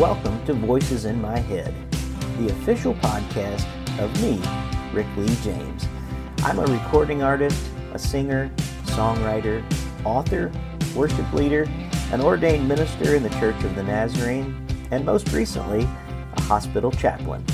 [0.00, 1.74] welcome to Voices in My Head,
[2.38, 3.66] the official podcast
[3.98, 4.40] of me,
[4.94, 5.86] Rick Lee James.
[6.38, 8.50] I'm a recording artist, a singer,
[8.84, 9.62] songwriter,
[10.06, 10.50] author,
[10.96, 11.68] worship leader,
[12.12, 17.44] an ordained minister in the Church of the Nazarene, and most recently, a hospital chaplain.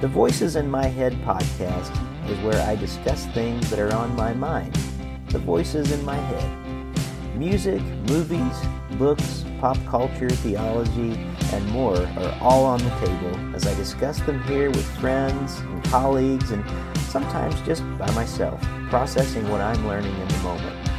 [0.00, 1.96] The Voices in My Head podcast
[2.28, 4.74] is where I discuss things that are on my mind,
[5.28, 7.36] the voices in my head.
[7.36, 8.58] Music, movies,
[8.98, 11.12] books, pop culture, theology,
[11.52, 15.84] and more are all on the table as I discuss them here with friends and
[15.84, 16.64] colleagues and
[17.00, 20.90] sometimes just by myself, processing what I'm learning in the moment.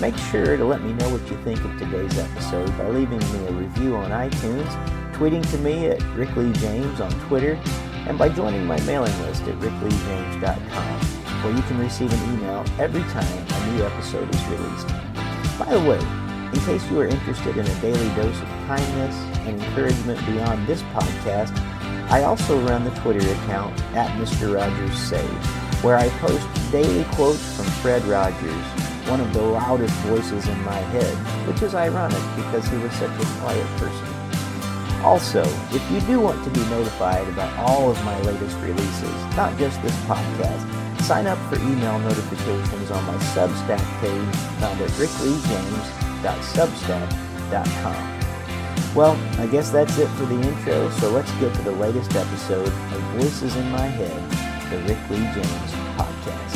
[0.00, 3.46] Make sure to let me know what you think of today's episode by leaving me
[3.46, 7.60] a review on iTunes, tweeting to me at Rick Lee James on Twitter,
[8.06, 11.00] and by joining my mailing list at rickleejames.com,
[11.42, 14.88] where you can receive an email every time a new episode is released.
[15.58, 19.14] By the way, in case you are interested in a daily dose of kindness
[19.46, 21.56] and encouragement beyond this podcast,
[22.10, 24.54] I also run the Twitter account at Mr.
[24.54, 25.28] Rogers Save,
[25.84, 28.64] where I post daily quotes from Fred Rogers,
[29.10, 31.14] one of the loudest voices in my head,
[31.46, 34.08] which is ironic because he was such a quiet person.
[35.04, 39.56] Also, if you do want to be notified about all of my latest releases, not
[39.58, 44.90] just this podcast, sign up for email notifications on my Substack page found at
[46.18, 48.94] rickleejames.substack.com.
[48.94, 52.66] Well, I guess that's it for the intro, so let's get to the latest episode
[52.66, 54.30] of Voices in My Head,
[54.70, 56.54] the Rick Lee James podcast.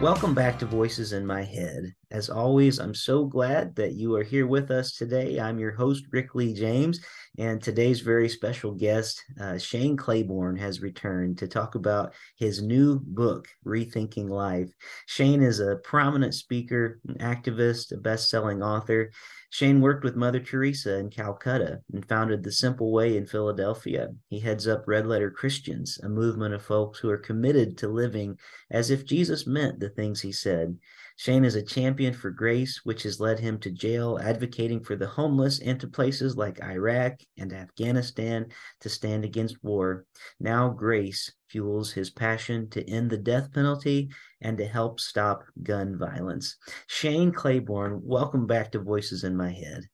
[0.00, 1.94] Welcome back to Voices in My Head.
[2.12, 5.38] As always, I'm so glad that you are here with us today.
[5.38, 6.98] I'm your host, Rick Lee James,
[7.38, 12.98] and today's very special guest, uh, Shane Claiborne, has returned to talk about his new
[12.98, 14.70] book, Rethinking Life.
[15.06, 19.12] Shane is a prominent speaker, an activist, a best selling author.
[19.50, 24.08] Shane worked with Mother Teresa in Calcutta and founded The Simple Way in Philadelphia.
[24.28, 28.36] He heads up Red Letter Christians, a movement of folks who are committed to living
[28.68, 30.76] as if Jesus meant the things he said.
[31.20, 35.06] Shane is a champion for grace, which has led him to jail, advocating for the
[35.06, 38.46] homeless, and to places like Iraq and Afghanistan
[38.80, 40.06] to stand against war.
[40.40, 44.08] Now, grace fuels his passion to end the death penalty
[44.40, 46.56] and to help stop gun violence.
[46.86, 49.90] Shane Claiborne, welcome back to Voices in My Head.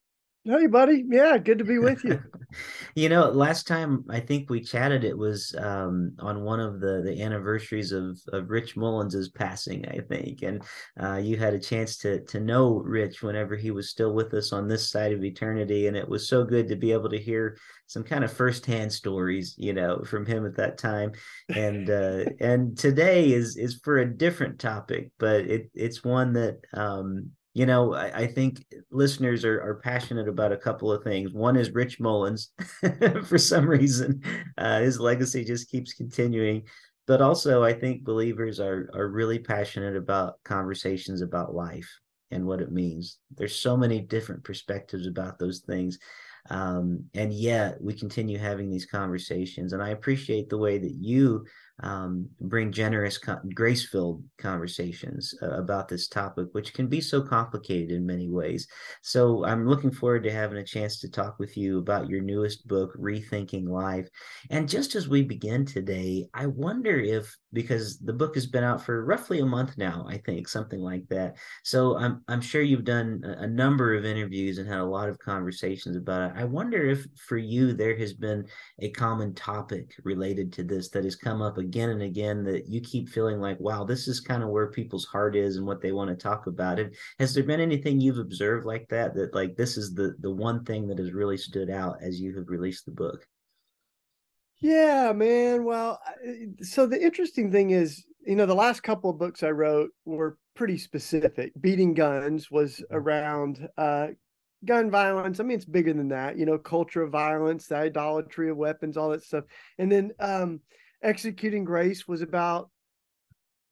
[0.46, 1.04] Hey, buddy.
[1.08, 2.22] Yeah, good to be with you.
[2.94, 7.02] you know, last time I think we chatted, it was um, on one of the
[7.04, 10.62] the anniversaries of of Rich Mullins's passing, I think, and
[11.02, 14.52] uh, you had a chance to to know Rich whenever he was still with us
[14.52, 17.56] on this side of eternity, and it was so good to be able to hear
[17.88, 21.10] some kind of firsthand stories, you know, from him at that time,
[21.48, 26.58] and uh, and today is is for a different topic, but it it's one that
[26.72, 31.32] um, you know, I, I, think listeners are, are passionate about a couple of things.
[31.32, 32.50] One is Rich Mullins,
[33.24, 34.22] for some reason,
[34.58, 36.64] uh, his legacy just keeps continuing.
[37.06, 41.88] But also, I think believers are are really passionate about conversations about life
[42.30, 43.20] and what it means.
[43.34, 45.98] There's so many different perspectives about those things.
[46.50, 49.72] Um, and yet we continue having these conversations.
[49.72, 51.46] And I appreciate the way that you
[51.82, 53.18] um, bring generous,
[53.54, 58.66] grace filled conversations uh, about this topic, which can be so complicated in many ways.
[59.02, 62.66] So I'm looking forward to having a chance to talk with you about your newest
[62.66, 64.08] book, Rethinking Life.
[64.50, 68.82] And just as we begin today, I wonder if, because the book has been out
[68.82, 71.38] for roughly a month now, I think, something like that.
[71.64, 75.18] So I'm, I'm sure you've done a number of interviews and had a lot of
[75.18, 76.36] conversations about it.
[76.36, 78.44] I wonder if for you, there has been
[78.80, 82.82] a common topic related to this that has come up again and again that you
[82.82, 85.92] keep feeling like, wow, this is kind of where people's heart is and what they
[85.92, 86.78] want to talk about.
[86.78, 89.14] And has there been anything you've observed like that?
[89.14, 92.36] That like this is the the one thing that has really stood out as you
[92.36, 93.26] have released the book.
[94.60, 95.64] Yeah, man.
[95.64, 96.00] Well,
[96.62, 100.38] so the interesting thing is, you know, the last couple of books I wrote were
[100.54, 101.52] pretty specific.
[101.60, 102.96] Beating Guns was mm-hmm.
[102.96, 104.08] around uh,
[104.64, 105.38] gun violence.
[105.38, 108.96] I mean, it's bigger than that, you know, culture of violence, the idolatry of weapons,
[108.96, 109.44] all that stuff.
[109.78, 110.60] And then um,
[111.02, 112.70] executing grace was about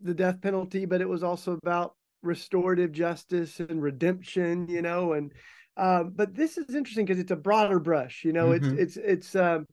[0.01, 5.33] the death penalty, but it was also about restorative justice and redemption, you know, and
[5.77, 8.79] um, but this is interesting because it's a broader brush, you know, mm-hmm.
[8.79, 9.67] it's it's it's um,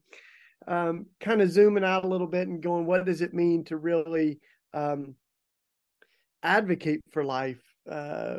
[0.66, 3.76] um, kind of zooming out a little bit and going, what does it mean to
[3.76, 4.40] really
[4.74, 5.14] um,
[6.42, 8.38] advocate for life uh,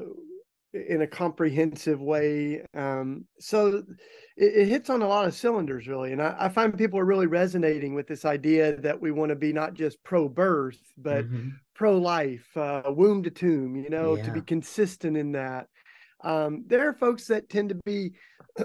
[0.73, 2.63] in a comprehensive way.
[2.73, 3.83] Um, so
[4.35, 6.11] it, it, hits on a lot of cylinders, really.
[6.11, 9.35] And I, I, find people are really resonating with this idea that we want to
[9.35, 11.49] be not just pro birth, but mm-hmm.
[11.75, 14.23] pro life, uh, womb to tomb, you know, yeah.
[14.23, 15.67] to be consistent in that.
[16.23, 18.13] Um, there are folks that tend to be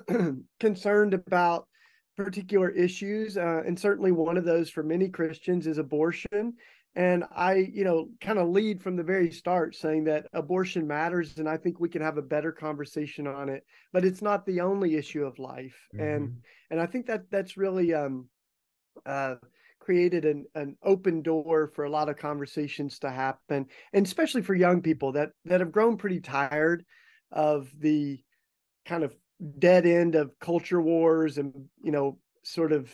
[0.61, 1.67] concerned about
[2.25, 3.37] particular issues.
[3.37, 6.55] Uh, and certainly one of those for many Christians is abortion.
[6.95, 11.39] And I, you know, kind of lead from the very start saying that abortion matters.
[11.39, 14.61] And I think we can have a better conversation on it, but it's not the
[14.61, 15.77] only issue of life.
[15.95, 16.05] Mm-hmm.
[16.05, 16.37] And,
[16.71, 18.29] and I think that that's really, um,
[19.07, 19.37] uh,
[19.81, 24.55] created an, an open door for a lot of conversations to happen and especially for
[24.55, 26.85] young people that that have grown pretty tired
[27.33, 28.23] of the
[28.85, 29.15] kind of
[29.59, 31.53] dead end of culture wars and
[31.83, 32.93] you know sort of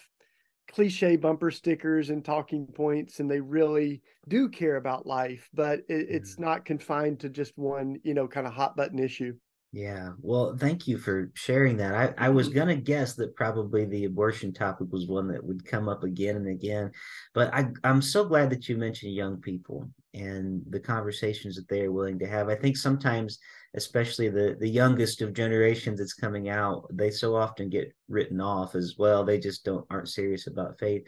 [0.70, 6.06] cliche bumper stickers and talking points and they really do care about life but it,
[6.08, 6.44] it's mm-hmm.
[6.44, 9.34] not confined to just one you know kind of hot button issue
[9.74, 11.94] yeah well thank you for sharing that.
[11.94, 12.56] I, I was mm-hmm.
[12.56, 16.36] going to guess that probably the abortion topic was one that would come up again
[16.36, 16.92] and again
[17.34, 21.82] but I, i'm so glad that you mentioned young people and the conversations that they
[21.82, 22.48] are willing to have.
[22.48, 23.38] I think sometimes
[23.74, 28.76] especially the the youngest of generations that's coming out they so often get written off
[28.76, 31.02] as well they just don't aren't serious about faith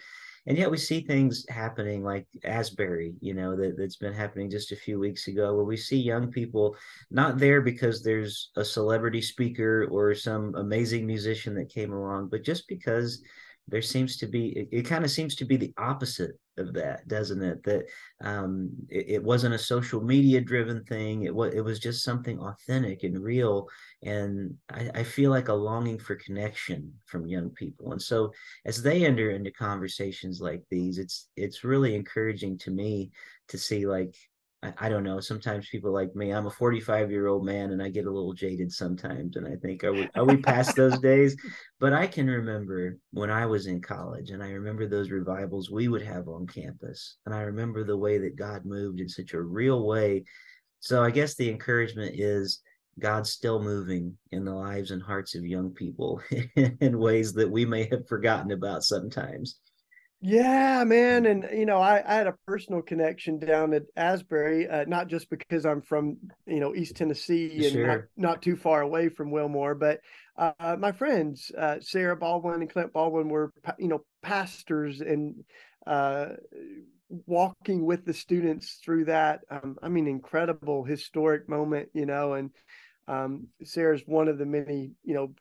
[0.46, 4.72] and yet we see things happening like asbury you know that, that's been happening just
[4.72, 6.76] a few weeks ago where we see young people
[7.10, 12.44] not there because there's a celebrity speaker or some amazing musician that came along but
[12.44, 13.22] just because
[13.68, 17.06] there seems to be it, it kind of seems to be the opposite of that
[17.08, 17.62] doesn't it?
[17.64, 17.84] That
[18.22, 21.24] um, it, it, wasn't a social media driven thing.
[21.24, 23.68] It was it was just something authentic and real.
[24.02, 27.92] And I, I feel like a longing for connection from young people.
[27.92, 28.32] And so
[28.64, 33.10] as they enter into conversations like these it's it's really encouraging to me
[33.48, 34.14] to see like
[34.66, 35.20] I, I don't know.
[35.20, 38.32] Sometimes people like me, I'm a 45 year old man and I get a little
[38.32, 39.36] jaded sometimes.
[39.36, 41.36] And I think, are we, are we past those days?
[41.78, 45.88] But I can remember when I was in college and I remember those revivals we
[45.88, 47.18] would have on campus.
[47.26, 50.24] And I remember the way that God moved in such a real way.
[50.80, 52.62] So I guess the encouragement is
[52.98, 56.22] God's still moving in the lives and hearts of young people
[56.56, 59.60] in ways that we may have forgotten about sometimes.
[60.22, 64.84] Yeah, man, and you know, I, I had a personal connection down at Asbury, uh,
[64.86, 66.16] not just because I'm from
[66.46, 67.86] you know East Tennessee and sure.
[67.86, 70.00] not, not, too far away from Wilmore, but
[70.38, 75.44] uh, my friends uh, Sarah Baldwin and Clint Baldwin were you know pastors and
[75.86, 76.28] uh,
[77.26, 79.40] walking with the students through that.
[79.50, 82.50] Um, I mean, incredible historic moment, you know, and
[83.06, 85.34] um, Sarah's one of the many you know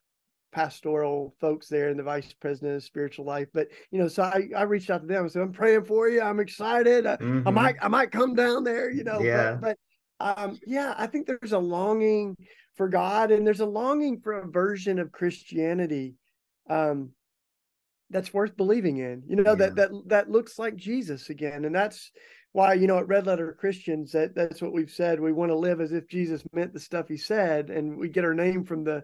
[0.56, 3.50] pastoral folks there and the vice president of spiritual life.
[3.54, 6.08] But you know, so I, I reached out to them and said, I'm praying for
[6.08, 6.22] you.
[6.22, 7.04] I'm excited.
[7.04, 7.46] Mm-hmm.
[7.46, 9.20] I, might I might come down there, you know.
[9.20, 9.58] Yeah.
[9.60, 9.78] But,
[10.18, 12.38] but um, yeah, I think there's a longing
[12.78, 16.16] for God and there's a longing for a version of Christianity
[16.70, 17.10] um,
[18.10, 19.24] that's worth believing in.
[19.28, 19.56] You know, yeah.
[19.56, 21.66] that that that looks like Jesus again.
[21.66, 22.12] And that's
[22.54, 25.20] why, you know, at Red Letter Christians, that that's what we've said.
[25.20, 28.24] We want to live as if Jesus meant the stuff he said, and we get
[28.24, 29.04] our name from the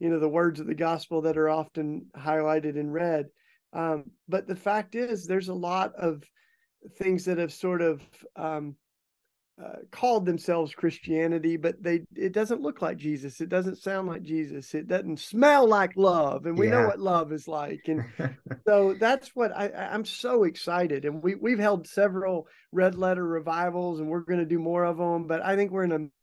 [0.00, 3.26] you know the words of the gospel that are often highlighted in red.
[3.72, 6.24] Um, but the fact is there's a lot of
[6.98, 8.02] things that have sort of
[8.34, 8.74] um,
[9.62, 13.42] uh, called themselves christianity but they it doesn't look like jesus.
[13.42, 14.74] It doesn't sound like jesus.
[14.74, 16.80] It doesn't smell like love and we yeah.
[16.80, 17.82] know what love is like.
[17.86, 18.04] And
[18.66, 21.04] so that's what I, i'm so excited.
[21.04, 24.96] And we, we've held several red letter revivals and we're going to do more of
[24.96, 26.19] them but i think we're in a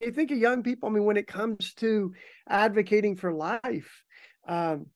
[0.00, 2.12] you think of young people, I mean, when it comes to
[2.48, 4.04] advocating for life,
[4.46, 4.86] um,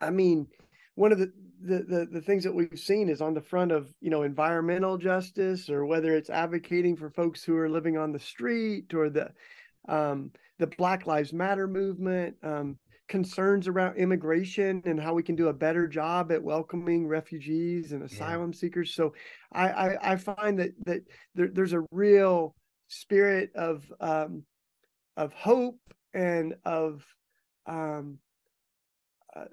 [0.00, 0.46] I mean,
[0.94, 1.32] one of the,
[1.62, 4.98] the, the the things that we've seen is on the front of you know environmental
[4.98, 9.30] justice, or whether it's advocating for folks who are living on the street, or the
[9.88, 15.48] um, the Black Lives Matter movement, um, concerns around immigration and how we can do
[15.48, 18.58] a better job at welcoming refugees and asylum yeah.
[18.58, 18.94] seekers.
[18.94, 19.14] So
[19.52, 21.02] I, I, I find that that
[21.34, 22.54] there, there's a real
[23.00, 24.44] spirit of um,
[25.16, 25.80] of hope
[26.12, 27.04] and of
[27.66, 28.18] um,
[29.34, 29.44] uh,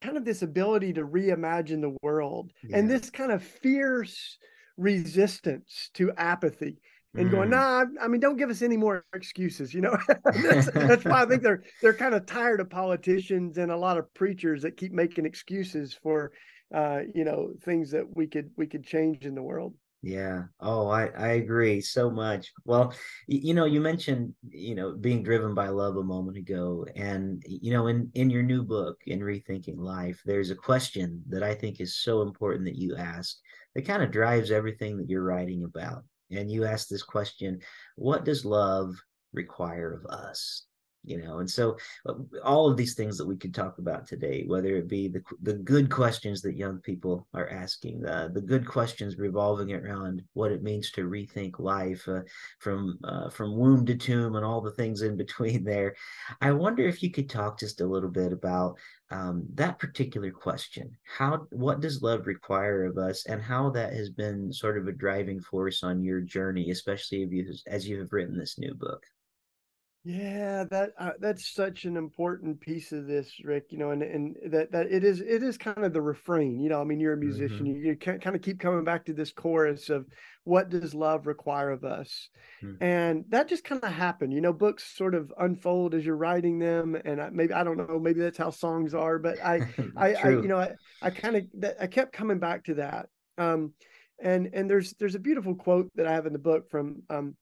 [0.00, 2.76] kind of this ability to reimagine the world yeah.
[2.76, 4.38] and this kind of fierce
[4.76, 6.78] resistance to apathy
[7.14, 7.32] and mm.
[7.32, 9.74] going, nah, I mean, don't give us any more excuses.
[9.74, 13.70] You know, that's, that's, why I think they're they're kind of tired of politicians and
[13.72, 16.32] a lot of preachers that keep making excuses for,
[16.74, 19.74] uh, you know, things that we could we could change in the world.
[20.00, 20.44] Yeah.
[20.60, 22.52] Oh, I, I agree so much.
[22.64, 22.94] Well,
[23.26, 26.86] you know, you mentioned, you know, being driven by love a moment ago.
[26.94, 31.42] And, you know, in, in your new book, in Rethinking Life, there's a question that
[31.42, 33.36] I think is so important that you ask
[33.74, 36.04] that kind of drives everything that you're writing about.
[36.30, 37.58] And you ask this question
[37.96, 38.94] What does love
[39.32, 40.64] require of us
[41.08, 44.44] you know and so uh, all of these things that we could talk about today
[44.46, 48.66] whether it be the the good questions that young people are asking uh, the good
[48.66, 52.20] questions revolving around what it means to rethink life uh,
[52.58, 55.94] from uh, from womb to tomb and all the things in between there
[56.40, 58.76] i wonder if you could talk just a little bit about
[59.10, 60.94] um, that particular question.
[61.16, 64.92] How what does love require of us and how that has been sort of a
[64.92, 69.02] driving force on your journey especially you, as you have written this new book
[70.04, 73.66] yeah, that uh, that's such an important piece of this, Rick.
[73.70, 76.60] You know, and and that that it is it is kind of the refrain.
[76.60, 77.66] You know, I mean, you're a musician.
[77.66, 77.84] Mm-hmm.
[77.84, 80.06] You, you kind of keep coming back to this chorus of
[80.44, 82.28] what does love require of us,
[82.62, 82.82] mm-hmm.
[82.82, 84.32] and that just kind of happened.
[84.32, 87.76] You know, books sort of unfold as you're writing them, and I, maybe I don't
[87.76, 89.62] know, maybe that's how songs are, but I
[89.96, 90.70] I, I, you know I
[91.02, 91.44] I kind of
[91.80, 93.06] I kept coming back to that.
[93.36, 93.72] Um,
[94.22, 97.36] and and there's there's a beautiful quote that I have in the book from um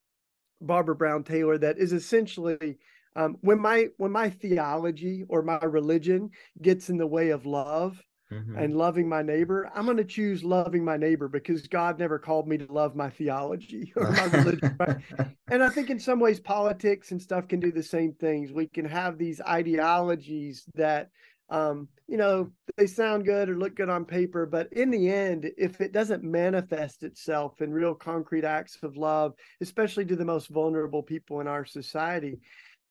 [0.61, 2.79] Barbara Brown Taylor that is essentially
[3.17, 8.03] um, when my when my theology or my religion gets in the way of love
[8.31, 8.57] mm-hmm.
[8.59, 12.47] and loving my neighbor, I'm going to choose loving my neighbor because God never called
[12.47, 14.77] me to love my theology or my religion.
[14.79, 14.99] Right?
[15.49, 18.53] And I think in some ways politics and stuff can do the same things.
[18.53, 21.11] We can have these ideologies that
[21.51, 25.51] um, you know, they sound good or look good on paper, but in the end,
[25.59, 30.49] if it doesn't manifest itself in real concrete acts of love, especially to the most
[30.49, 32.39] vulnerable people in our society,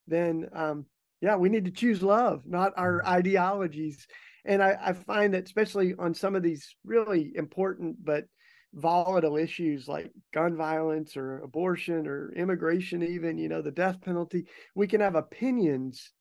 [0.07, 0.85] then um,
[1.21, 3.13] yeah, we need to choose love, not our mm-hmm.
[3.13, 4.05] ideologies.
[4.43, 8.25] And I, I find that especially on some of these really important but
[8.73, 14.45] volatile issues like gun violence or abortion or immigration, even, you know, the death penalty,
[14.75, 16.11] we can have opinions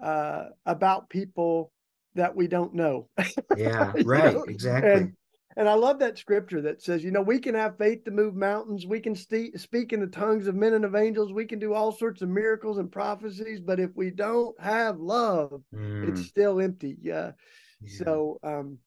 [0.00, 1.72] uh, about people
[2.14, 3.08] that we don't know.
[3.56, 4.42] Yeah, right, know?
[4.42, 4.92] exactly.
[4.92, 5.12] And,
[5.56, 8.36] and I love that scripture that says, you know, we can have faith to move
[8.36, 8.86] mountains.
[8.86, 11.32] We can st- speak in the tongues of men and of angels.
[11.32, 13.58] We can do all sorts of miracles and prophecies.
[13.60, 16.08] But if we don't have love, mm.
[16.08, 16.96] it's still empty.
[17.02, 17.32] Yeah.
[17.80, 18.04] yeah.
[18.04, 18.78] So, um,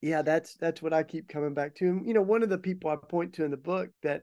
[0.00, 1.86] yeah, that's that's what I keep coming back to.
[1.86, 4.22] And, you know, one of the people I point to in the book that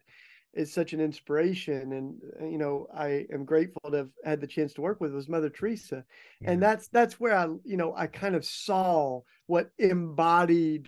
[0.53, 4.47] is such an inspiration and uh, you know i am grateful to have had the
[4.47, 6.03] chance to work with was mother teresa
[6.41, 6.51] yeah.
[6.51, 10.87] and that's that's where i you know i kind of saw what embodied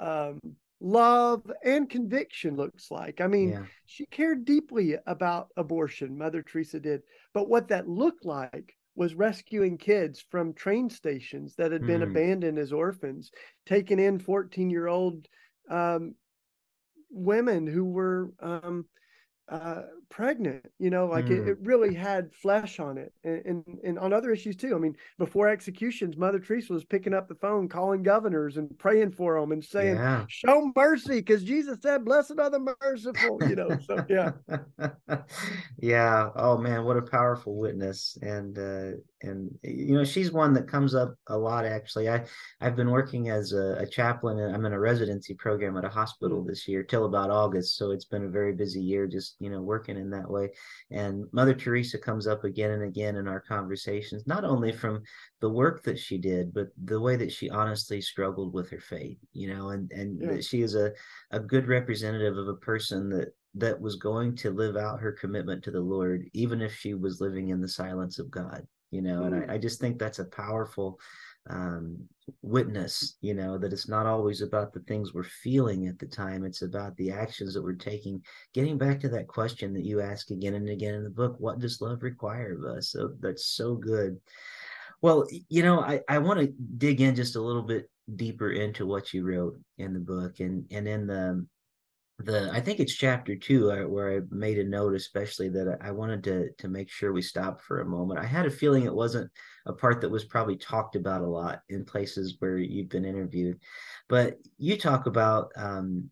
[0.00, 0.38] um,
[0.80, 3.62] love and conviction looks like i mean yeah.
[3.86, 7.02] she cared deeply about abortion mother teresa did
[7.32, 12.10] but what that looked like was rescuing kids from train stations that had been mm.
[12.10, 13.30] abandoned as orphans
[13.66, 15.26] taking in 14 year old
[15.70, 16.14] um,
[17.10, 18.86] women who were um,
[19.50, 21.30] uh, pregnant you know like mm.
[21.30, 24.78] it, it, really had flesh on it and, and, and on other issues too i
[24.78, 29.40] mean before executions mother teresa was picking up the phone calling governors and praying for
[29.40, 30.24] them and saying yeah.
[30.28, 34.32] show mercy because jesus said blessed are the merciful you know so yeah
[35.78, 40.66] yeah oh man what a powerful witness and uh and you know she's one that
[40.66, 42.24] comes up a lot actually i
[42.60, 45.88] i've been working as a, a chaplain and i'm in a residency program at a
[45.88, 46.46] hospital mm.
[46.48, 49.60] this year till about august so it's been a very busy year just you know
[49.60, 50.50] working in that way
[50.90, 55.02] and mother teresa comes up again and again in our conversations not only from
[55.40, 59.18] the work that she did but the way that she honestly struggled with her faith
[59.32, 60.40] you know and and yeah.
[60.40, 60.92] she is a
[61.32, 65.64] a good representative of a person that that was going to live out her commitment
[65.64, 69.24] to the lord even if she was living in the silence of god you know
[69.24, 69.50] and I, mm.
[69.50, 71.00] I just think that's a powerful
[71.50, 71.98] um,
[72.42, 76.44] witness you know that it's not always about the things we're feeling at the time
[76.44, 78.22] it's about the actions that we're taking.
[78.54, 81.58] Getting back to that question that you ask again and again in the book what
[81.58, 82.90] does love require of us?
[82.90, 84.18] So that's so good.
[85.02, 88.86] Well you know i, I want to dig in just a little bit deeper into
[88.86, 91.46] what you wrote in the book and and in the
[92.24, 95.90] the I think it's chapter two uh, where I made a note, especially that I
[95.90, 98.20] wanted to to make sure we stopped for a moment.
[98.20, 99.30] I had a feeling it wasn't
[99.66, 103.58] a part that was probably talked about a lot in places where you've been interviewed,
[104.08, 106.10] but you talk about um,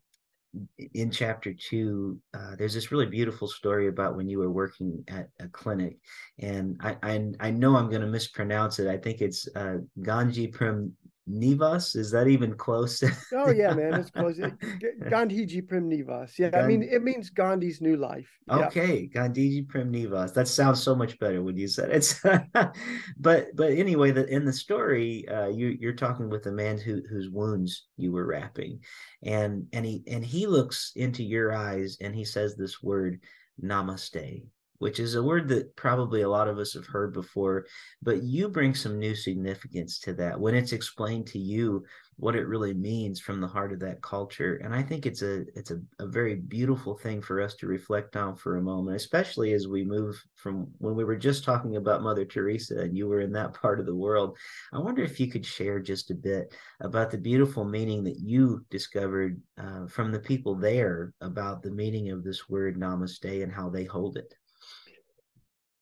[0.93, 2.19] in chapter two.
[2.33, 5.97] Uh, there's this really beautiful story about when you were working at a clinic,
[6.39, 8.87] and I I, I know I'm going to mispronounce it.
[8.87, 10.95] I think it's uh, Ganji Prim
[11.29, 11.95] Nivas.
[11.95, 13.03] Is that even close?
[13.33, 14.37] oh yeah, man, it's close.
[15.03, 16.37] Gandhiji Prem Nivas.
[16.39, 18.29] Yeah, I mean it means Gandhi's new life.
[18.49, 19.07] Okay.
[19.13, 20.33] Gandhiji Prem Nivas.
[20.33, 22.19] That sounds so much better when you said it.
[23.19, 27.01] but but anyway, that in the story, uh, you you're talking with a man who
[27.09, 28.79] whose wounds you were wrapping,
[29.23, 33.19] and and he and he looks into your eyes and he says this word,
[33.63, 34.47] Namaste
[34.79, 37.65] which is a word that probably a lot of us have heard before,
[38.01, 41.83] but you bring some new significance to that when it's explained to you
[42.19, 44.59] what it really means from the heart of that culture.
[44.63, 48.17] And I think it's a it's a, a very beautiful thing for us to reflect
[48.17, 52.03] on for a moment, especially as we move from when we were just talking about
[52.03, 54.37] Mother Teresa and you were in that part of the world.
[54.73, 58.65] I wonder if you could share just a bit about the beautiful meaning that you
[58.69, 63.69] discovered uh, from the people there about the meaning of this word namaste and how
[63.69, 64.33] they hold it.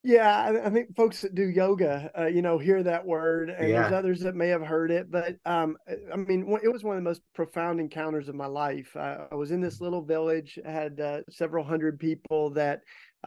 [0.07, 3.81] Yeah, I, think folks that do yoga, uh, you know, hear that word, and yeah.
[3.81, 5.11] there's others that may have heard it.
[5.11, 8.95] But um, I mean, it was one of the most profound encounters of my life.
[8.95, 12.83] I, I was in this little village, had uh, several hundred people that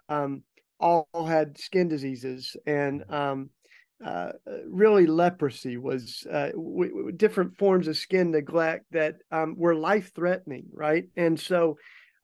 [0.09, 0.43] um,
[0.81, 3.51] all had skin diseases, and um,
[4.03, 4.33] uh,
[4.67, 10.13] really leprosy was uh, w- w- different forms of skin neglect that um, were life
[10.15, 11.05] threatening, right?
[11.15, 11.77] And so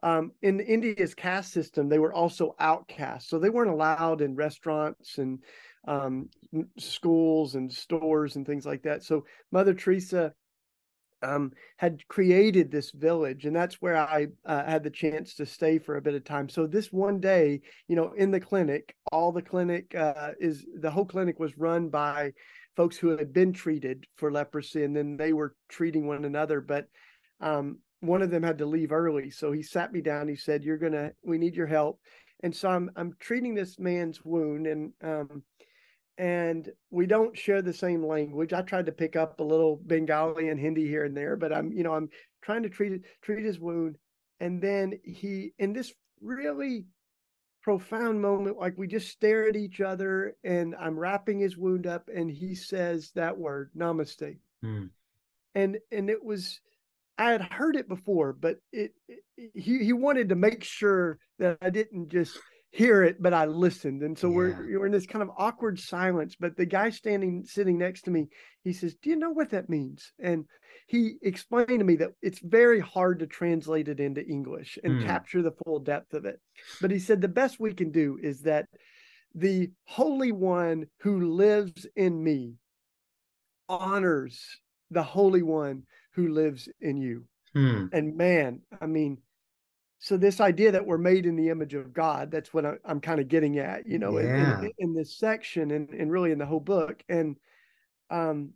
[0.03, 3.31] um, in India's caste system, they were also outcasts.
[3.31, 5.39] So they weren't allowed in restaurants and
[5.89, 6.29] um,
[6.79, 9.03] schools and stores and things like that.
[9.03, 10.33] So Mother Teresa
[11.23, 15.79] um, had created this village, and that's where I uh, had the chance to stay
[15.79, 16.49] for a bit of time.
[16.49, 20.91] So this one day, you know, in the clinic, all the clinic uh, is the
[20.91, 22.33] whole clinic was run by
[22.77, 26.61] folks who had been treated for leprosy, and then they were treating one another.
[26.61, 26.87] But
[27.41, 29.31] um, one of them had to leave early.
[29.31, 30.29] So he sat me down.
[30.29, 32.01] He said, You're gonna we need your help.
[32.43, 35.43] And so I'm I'm treating this man's wound and um
[36.19, 38.53] and we don't share the same language.
[38.53, 41.73] I tried to pick up a little Bengali and Hindi here and there, but I'm,
[41.73, 42.09] you know, I'm
[42.43, 43.99] trying to treat it, treat his wound.
[44.41, 46.87] And then he, in this really
[47.63, 52.09] profound moment, like we just stare at each other and I'm wrapping his wound up
[52.15, 54.39] and he says that word, namaste.
[54.63, 54.87] Hmm.
[55.55, 56.61] And, and it was,
[57.19, 59.21] I had heard it before, but it, it,
[59.55, 62.39] he he wanted to make sure that I didn't just
[62.71, 64.03] hear it, but I listened.
[64.03, 64.37] And so yeah.
[64.37, 66.37] we're we're in this kind of awkward silence.
[66.39, 68.29] But the guy standing sitting next to me,
[68.65, 70.45] he says, "Do you know what that means?" And
[70.87, 75.07] he explained to me that it's very hard to translate it into English and mm.
[75.07, 76.39] capture the full depth of it.
[76.81, 78.67] But he said the best we can do is that
[79.35, 82.55] the Holy One who lives in me
[83.69, 84.41] honors
[84.91, 85.83] the Holy One
[86.17, 87.25] who lives in you.
[87.53, 87.87] Hmm.
[87.93, 89.19] And man, I mean,
[89.99, 93.01] so this idea that we're made in the image of God, that's what I, am
[93.01, 94.59] kind of getting at, you know, yeah.
[94.59, 97.03] in, in, in, this section and, and really in the whole book.
[97.09, 97.37] And
[98.11, 98.53] um,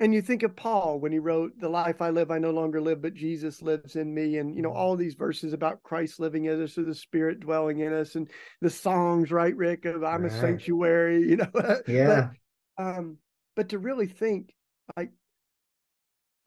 [0.00, 2.80] and you think of Paul when he wrote, The life I live, I no longer
[2.80, 4.36] live, but Jesus lives in me.
[4.36, 4.78] And, you know, mm-hmm.
[4.78, 8.30] all these verses about Christ living in us or the Spirit dwelling in us and
[8.60, 10.32] the songs, right, Rick, of I'm right.
[10.32, 11.80] a sanctuary, you know.
[11.88, 12.30] Yeah.
[12.76, 13.18] but, um,
[13.56, 14.54] but to really think
[14.96, 15.10] like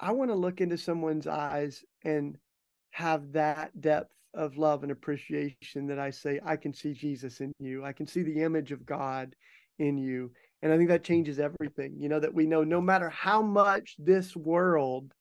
[0.01, 2.35] I want to look into someone's eyes and
[2.91, 7.53] have that depth of love and appreciation that I say, I can see Jesus in
[7.59, 7.85] you.
[7.85, 9.35] I can see the image of God
[9.77, 10.31] in you.
[10.61, 11.95] And I think that changes everything.
[11.99, 15.13] You know, that we know no matter how much this world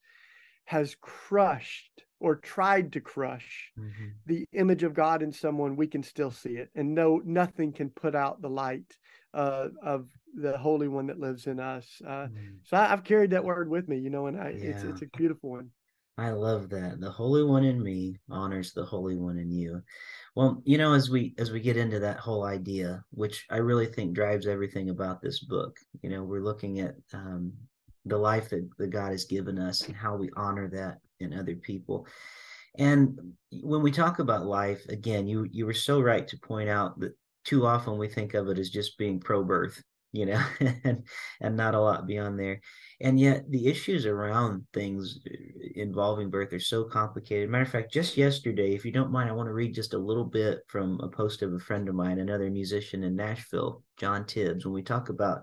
[0.65, 4.09] has crushed or tried to crush mm-hmm.
[4.27, 6.71] the image of God in someone, we can still see it.
[6.75, 8.97] And no, nothing can put out the light
[9.35, 11.87] uh, of the Holy One that lives in us.
[12.07, 12.57] Uh, mm.
[12.65, 14.71] So I, have carried that word with me, you know, and I, yeah.
[14.71, 15.71] it's it's a beautiful one.
[16.19, 17.01] I love that.
[17.01, 19.83] The Holy One in me honors the Holy One in you.
[20.37, 23.87] Well, you know, as we as we get into that whole idea, which I really
[23.87, 27.53] think drives everything about this book, you know, we're looking at um,
[28.05, 31.57] the life that, that God has given us and how we honor that in other
[31.57, 32.07] people.
[32.79, 33.19] And
[33.63, 37.17] when we talk about life, again, you you were so right to point out that
[37.45, 40.43] too often we think of it as just being pro birth you know
[40.85, 41.07] and
[41.41, 42.61] and not a lot beyond there.
[43.01, 45.33] And yet the issues around things uh,
[45.75, 47.49] involving birth are so complicated.
[47.49, 49.99] Matter of fact just yesterday if you don't mind i want to read just a
[49.99, 54.25] little bit from a post of a friend of mine another musician in nashville john
[54.27, 54.65] tibbs.
[54.65, 55.43] When we talk about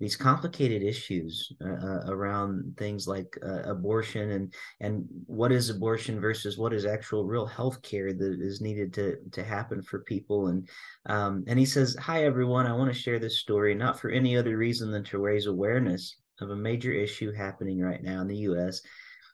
[0.00, 6.20] these complicated issues uh, uh, around things like uh, abortion and and what is abortion
[6.20, 10.48] versus what is actual real health care that is needed to to happen for people.
[10.48, 10.68] And
[11.06, 12.66] um, and he says hi everyone.
[12.66, 16.16] I want to share this story not for any other reason than to raise awareness
[16.40, 18.80] of a major issue happening right now in the us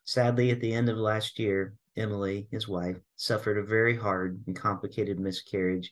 [0.07, 4.57] sadly at the end of last year emily his wife suffered a very hard and
[4.57, 5.91] complicated miscarriage.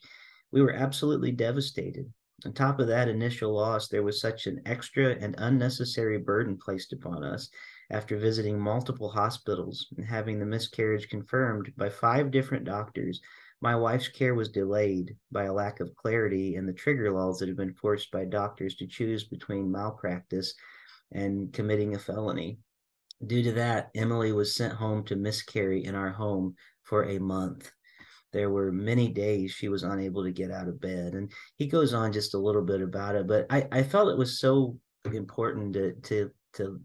[0.51, 2.11] We were absolutely devastated
[2.45, 6.93] on top of that initial loss, there was such an extra and unnecessary burden placed
[6.93, 7.49] upon us
[7.91, 13.21] after visiting multiple hospitals and having the miscarriage confirmed by five different doctors.
[13.61, 17.47] My wife's care was delayed by a lack of clarity in the trigger laws that
[17.47, 20.53] have been forced by doctors to choose between malpractice
[21.11, 22.59] and committing a felony.
[23.25, 27.71] Due to that, Emily was sent home to miscarry in our home for a month.
[28.33, 31.13] There were many days she was unable to get out of bed.
[31.13, 34.17] And he goes on just a little bit about it, but I, I felt it
[34.17, 36.81] was so important to to to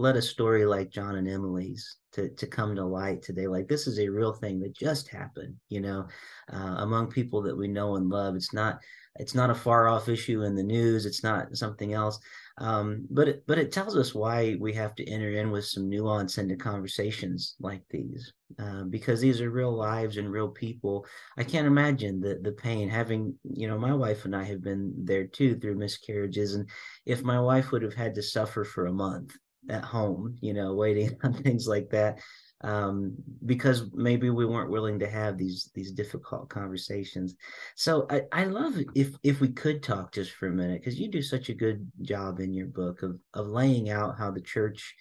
[0.00, 3.46] let a story like John and Emily's to to come to light today.
[3.46, 6.08] Like this is a real thing that just happened, you know,
[6.52, 8.34] uh, among people that we know and love.
[8.34, 8.80] It's not
[9.16, 11.04] it's not a far off issue in the news.
[11.04, 12.18] It's not something else.
[12.58, 15.88] Um, but it, but it tells us why we have to enter in with some
[15.88, 21.06] nuance into conversations like these, uh, because these are real lives and real people.
[21.36, 22.88] I can't imagine the the pain.
[22.88, 26.68] Having you know, my wife and I have been there too through miscarriages, and
[27.04, 29.36] if my wife would have had to suffer for a month
[29.68, 32.18] at home, you know, waiting on things like that,
[32.62, 33.14] um,
[33.46, 37.36] because maybe we weren't willing to have these these difficult conversations.
[37.76, 41.08] So I, I love if if we could talk just for a minute because you
[41.08, 44.94] do such a good job in your book of of laying out how the church,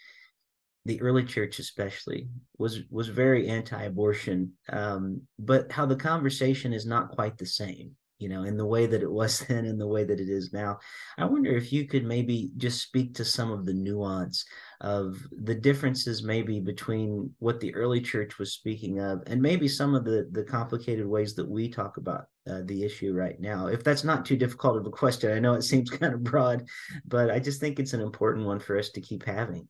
[0.86, 7.12] the early church especially, was was very anti-abortion, um, but how the conversation is not
[7.12, 10.04] quite the same you know, in the way that it was then and the way
[10.04, 10.78] that it is now.
[11.18, 14.46] I wonder if you could maybe just speak to some of the nuance
[14.82, 19.94] of the differences maybe between what the early church was speaking of and maybe some
[19.94, 23.68] of the the complicated ways that we talk about uh, the issue right now.
[23.68, 26.68] If that's not too difficult of a question, I know it seems kind of broad,
[27.06, 29.68] but I just think it's an important one for us to keep having.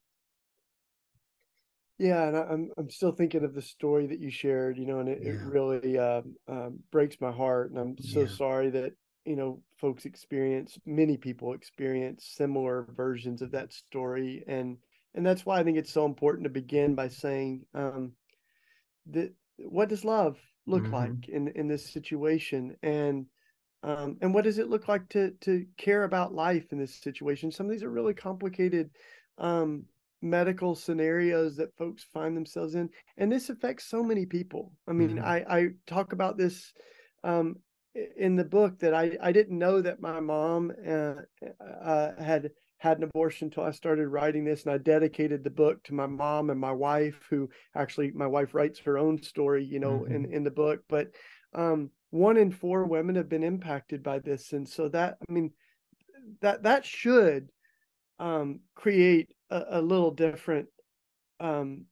[2.00, 5.10] Yeah, and I'm I'm still thinking of the story that you shared, you know, and
[5.10, 5.32] it, yeah.
[5.32, 8.28] it really uh, um, breaks my heart, and I'm so yeah.
[8.28, 8.94] sorry that
[9.26, 14.78] you know folks experience, many people experience similar versions of that story, and
[15.14, 18.14] and that's why I think it's so important to begin by saying um,
[19.08, 20.94] that what does love look mm-hmm.
[20.94, 23.26] like in in this situation, and
[23.84, 27.52] um, and what does it look like to to care about life in this situation?
[27.52, 28.90] Some of these are really complicated
[29.38, 29.84] um,
[30.22, 35.12] medical scenarios that folks find themselves in and this affects so many people i mean
[35.12, 35.26] mm-hmm.
[35.26, 36.74] i i talk about this
[37.24, 37.56] um
[38.18, 41.14] in the book that i i didn't know that my mom uh,
[41.84, 45.82] uh, had had an abortion until i started writing this and i dedicated the book
[45.84, 49.80] to my mom and my wife who actually my wife writes her own story you
[49.80, 50.16] know mm-hmm.
[50.16, 51.08] in in the book but
[51.54, 55.52] um one in four women have been impacted by this and so that i mean
[56.42, 57.50] that that should
[58.20, 60.68] um, create a, a, little different
[61.40, 61.86] um,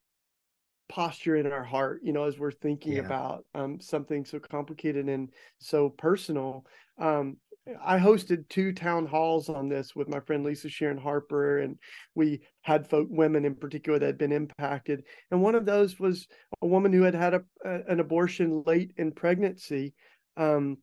[0.90, 3.06] posture in our heart, you know, as we're thinking yeah.
[3.06, 6.66] about um, something so complicated and so personal.
[7.00, 7.38] Um,
[7.84, 11.78] I hosted two town halls on this with my friend Lisa Sharon Harper, and
[12.16, 15.04] we had folk, women in particular that had been impacted.
[15.32, 16.28] And one of those was
[16.62, 19.94] a woman who had had a, a, an abortion late in pregnancy.
[20.38, 20.78] Um,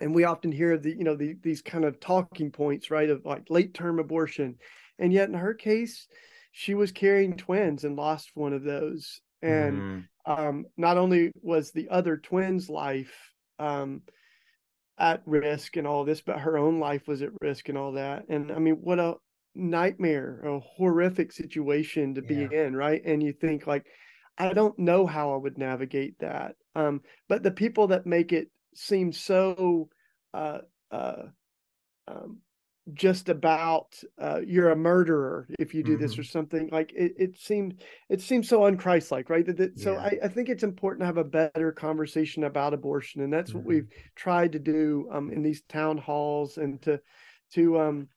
[0.00, 3.24] and we often hear the you know the, these kind of talking points right of
[3.24, 4.56] like late term abortion
[4.98, 6.06] and yet in her case
[6.52, 10.04] she was carrying twins and lost one of those and mm.
[10.26, 14.02] um, not only was the other twin's life um,
[14.98, 18.28] at risk and all this but her own life was at risk and all that
[18.28, 19.14] and i mean what a
[19.54, 22.46] nightmare a horrific situation to yeah.
[22.46, 23.86] be in right and you think like
[24.36, 28.50] i don't know how i would navigate that um, but the people that make it
[28.74, 29.88] seem so
[30.32, 30.58] uh,
[30.90, 31.22] uh,
[32.06, 32.38] um,
[32.94, 36.02] just about uh, you're a murderer if you do mm-hmm.
[36.02, 39.96] this or something like it, it seemed it seems so unchristlike right that, that so
[39.96, 43.58] I, I, think it's important to have a better conversation about abortion and that's mm-hmm.
[43.58, 47.00] what we've tried to do um, in these town halls and to
[47.54, 48.08] to um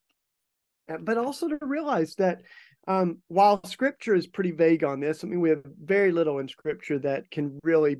[1.00, 2.42] but also to realize that
[2.88, 6.48] um, while scripture is pretty vague on this, I mean, we have very little in
[6.48, 7.98] scripture that can really,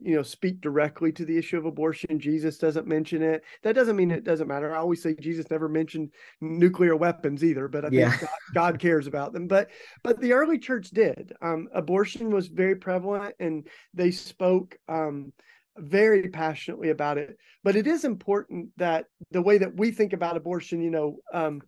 [0.00, 2.18] you know, speak directly to the issue of abortion.
[2.18, 3.42] Jesus doesn't mention it.
[3.62, 4.74] That doesn't mean it doesn't matter.
[4.74, 6.10] I always say Jesus never mentioned
[6.40, 8.20] nuclear weapons either, but I think.
[8.20, 9.46] God, God, cares about them.
[9.46, 9.68] But
[10.02, 11.34] but the early church did.
[11.42, 15.34] Um, abortion was very prevalent, and they spoke um,
[15.76, 17.36] very passionately about it.
[17.62, 21.60] But it is important that the way that we think about abortion, you know, um,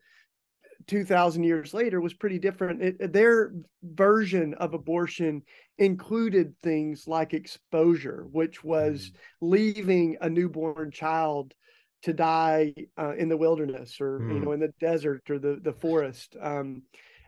[0.89, 2.83] 2000 years later was pretty different.
[2.83, 5.43] It, their version of abortion
[5.79, 9.13] included things like exposure, which was mm.
[9.41, 11.55] leaving a newborn child
[12.03, 14.35] to die uh, in the wilderness or mm.
[14.35, 16.37] you know in the desert or the the forest.
[16.41, 16.83] Um,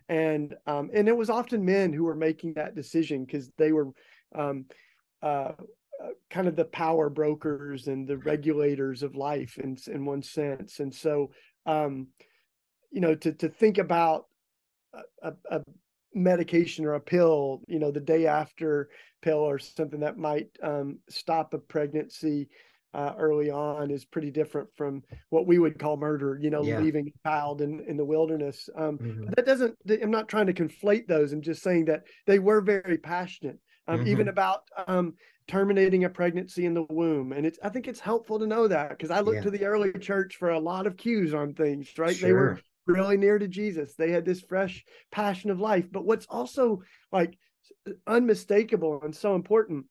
[0.08, 3.88] and um, and it was often men who were making that decision because they were
[4.34, 4.66] um,
[5.22, 5.52] uh,
[6.02, 10.80] uh, kind of the power brokers and the regulators of life in in one sense.
[10.80, 11.30] And so
[11.66, 12.08] um,
[12.90, 14.26] you know to to think about
[15.22, 15.60] a, a,
[16.14, 18.88] medication or a pill you know the day after
[19.22, 22.48] pill or something that might um, stop a pregnancy
[22.94, 26.78] uh, early on is pretty different from what we would call murder, you know, yeah.
[26.78, 28.68] leaving a child in, in the wilderness.
[28.76, 29.26] Um, mm-hmm.
[29.36, 31.32] That doesn't, I'm not trying to conflate those.
[31.32, 34.08] I'm just saying that they were very passionate, um, mm-hmm.
[34.08, 35.14] even about um,
[35.48, 37.32] terminating a pregnancy in the womb.
[37.32, 39.42] And it's, I think it's helpful to know that because I look yeah.
[39.42, 42.16] to the early church for a lot of cues on things, right?
[42.16, 42.28] Sure.
[42.28, 43.94] They were really near to Jesus.
[43.94, 45.86] They had this fresh passion of life.
[45.90, 47.38] But what's also like
[48.06, 49.86] unmistakable and so important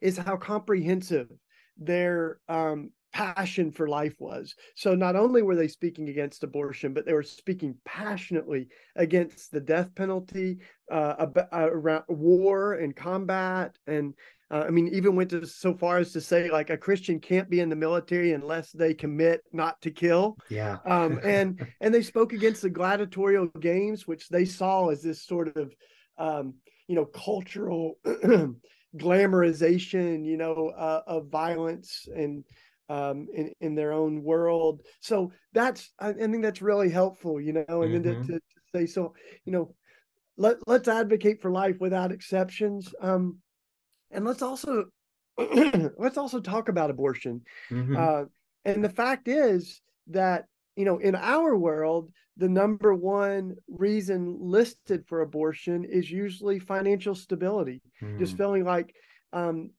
[0.00, 1.28] is how comprehensive
[1.76, 4.54] their um, passion for life was.
[4.74, 9.60] So not only were they speaking against abortion, but they were speaking passionately against the
[9.60, 10.58] death penalty,
[10.90, 14.14] uh, around war and combat, and
[14.50, 17.48] uh, I mean, even went to so far as to say like a Christian can't
[17.48, 20.36] be in the military unless they commit not to kill.
[20.48, 20.78] Yeah.
[20.84, 25.56] um, and and they spoke against the gladiatorial games, which they saw as this sort
[25.56, 25.74] of
[26.18, 26.54] um,
[26.88, 27.98] you know cultural
[28.96, 32.44] glamorization, you know, uh, of violence and
[32.88, 34.82] um, in in their own world.
[35.00, 37.82] So that's I, I think that's really helpful, you know.
[37.82, 38.02] And mm-hmm.
[38.02, 38.26] then to, mm-hmm.
[38.26, 38.40] to, to,
[38.74, 39.74] say so, you know,
[40.36, 42.94] let let's advocate for life without exceptions.
[43.00, 43.38] Um,
[44.10, 44.86] and let's also
[45.98, 47.42] let's also talk about abortion.
[47.70, 47.96] Mm-hmm.
[47.96, 48.24] Uh,
[48.64, 55.04] and the fact is that you know in our world the number one reason listed
[55.06, 58.18] for abortion is usually financial stability mm.
[58.18, 58.94] just feeling like
[59.32, 59.70] um,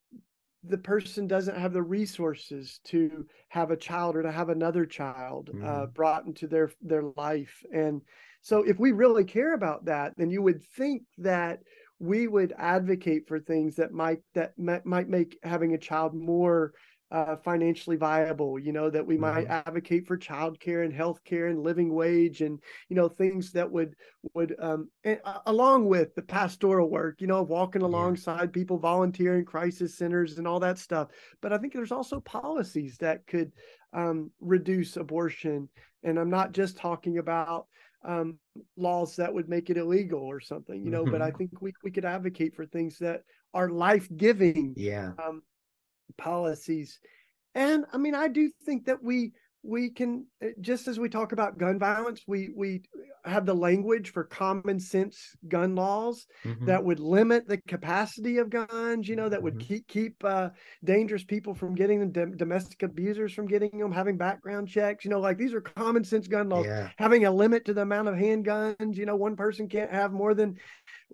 [0.64, 5.50] the person doesn't have the resources to have a child or to have another child
[5.54, 5.66] mm.
[5.66, 8.02] uh, brought into their their life and
[8.42, 11.60] so if we really care about that then you would think that
[11.99, 16.73] we would advocate for things that might that might make having a child more
[17.12, 19.21] uh, financially viable you know that we mm-hmm.
[19.21, 23.95] might advocate for childcare and healthcare and living wage and you know things that would
[24.34, 28.47] would um and, uh, along with the pastoral work you know walking alongside yeah.
[28.47, 31.10] people volunteering crisis centers and all that stuff
[31.41, 33.51] but i think there's also policies that could
[33.93, 35.69] um, reduce abortion
[36.03, 37.67] and i'm not just talking about
[38.06, 38.39] um,
[38.78, 41.04] laws that would make it illegal or something, you know.
[41.04, 41.12] Mm-hmm.
[41.12, 44.74] But I think we we could advocate for things that are life giving.
[44.78, 45.12] Yeah.
[45.24, 45.41] Um,
[46.18, 47.00] policies.
[47.54, 49.34] And I mean, I do think that we
[49.65, 52.82] we can eh, just as we talk about gun violence we we
[53.25, 56.65] have the language for common sense gun laws mm-hmm.
[56.65, 59.67] that would limit the capacity of guns you know that would mm-hmm.
[59.67, 60.49] keep keep uh,
[60.84, 65.19] dangerous people from getting them domestic abusers from getting them having background checks you know
[65.19, 66.89] like these are common sense gun laws yeah.
[66.97, 70.34] having a limit to the amount of handguns you know one person can't have more
[70.34, 70.56] than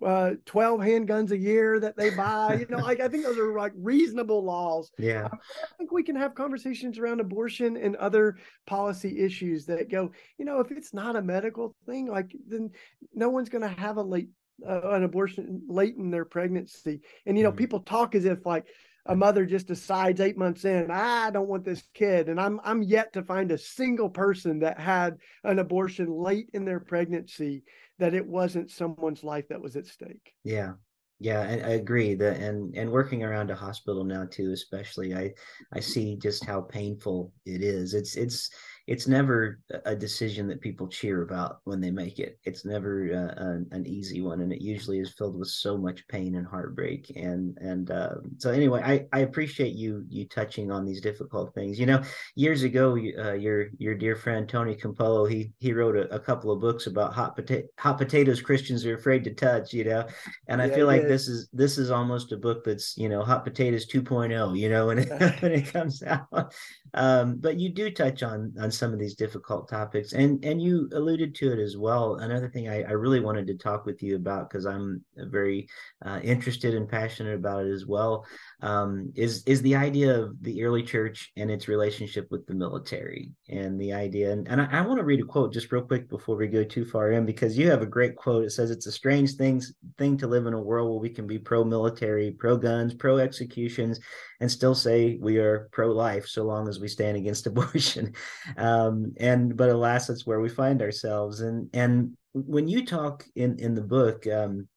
[0.04, 2.54] uh, 12 handguns a year that they buy.
[2.62, 4.90] You know, like I think those are like reasonable laws.
[4.98, 5.24] Yeah.
[5.26, 10.12] Um, I think we can have conversations around abortion and other policy issues that go,
[10.38, 12.70] you know, if it's not a medical thing, like then
[13.14, 14.28] no one's going to have a late
[14.68, 17.00] uh, an abortion late in their pregnancy.
[17.26, 17.58] And you know, mm-hmm.
[17.58, 18.66] people talk as if like
[19.06, 22.82] a mother just decides eight months in, I don't want this kid, and I'm I'm
[22.82, 27.64] yet to find a single person that had an abortion late in their pregnancy
[28.02, 30.34] that it wasn't someone's life that was at stake.
[30.42, 30.72] Yeah,
[31.20, 32.14] yeah, I, I agree.
[32.16, 35.30] That and and working around a hospital now too, especially, I
[35.72, 37.94] I see just how painful it is.
[37.94, 38.50] It's it's
[38.86, 42.38] it's never a decision that people cheer about when they make it.
[42.44, 46.06] It's never uh, an, an, easy one, and it usually is filled with so much
[46.08, 47.12] pain and heartbreak.
[47.14, 51.78] And and uh, so anyway, I, I appreciate you you touching on these difficult things.
[51.78, 52.02] You know,
[52.34, 56.50] years ago, uh, your your dear friend Tony Campolo he he wrote a, a couple
[56.50, 59.72] of books about hot potato hot potatoes Christians are afraid to touch.
[59.72, 60.06] You know,
[60.48, 63.44] and I feel like this is this is almost a book that's you know hot
[63.44, 64.58] potatoes 2.0.
[64.58, 65.08] You know, when it
[65.40, 66.52] when it comes out.
[66.94, 70.88] Um, but you do touch on on some of these difficult topics and and you
[70.92, 72.16] alluded to it as well.
[72.16, 75.68] Another thing i, I really wanted to talk with you about because i'm very
[76.04, 78.26] uh, interested and passionate about it as well
[78.60, 83.32] um, is is the idea of the early church and its relationship with the military
[83.48, 86.08] and the idea and, and I, I want to read a quote just real quick
[86.08, 88.44] before we go too far in because you have a great quote.
[88.44, 89.62] It says it's a strange thing
[89.98, 93.18] thing to live in a world where we can be pro military pro guns pro
[93.18, 94.00] executions
[94.40, 98.12] and still say we are pro life so long as we stand against abortion.
[98.58, 101.40] Um, and but alas that's where we find ourselves.
[101.40, 104.68] And and when you talk in in the book um,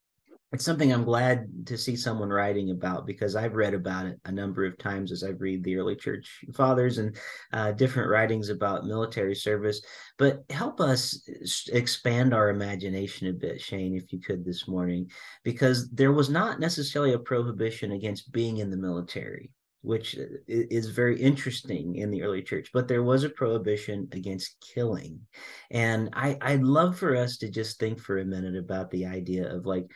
[0.56, 4.32] it's something I'm glad to see someone writing about because I've read about it a
[4.32, 7.18] number of times as I've read the early church fathers and
[7.52, 9.82] uh, different writings about military service.
[10.18, 11.28] But help us
[11.74, 15.12] expand our imagination a bit, Shane, if you could this morning,
[15.44, 19.52] because there was not necessarily a prohibition against being in the military
[19.86, 20.18] which
[20.48, 25.20] is very interesting in the early church but there was a prohibition against killing.
[25.72, 29.54] And i i'd love for us to just think for a minute about the idea
[29.54, 29.88] of like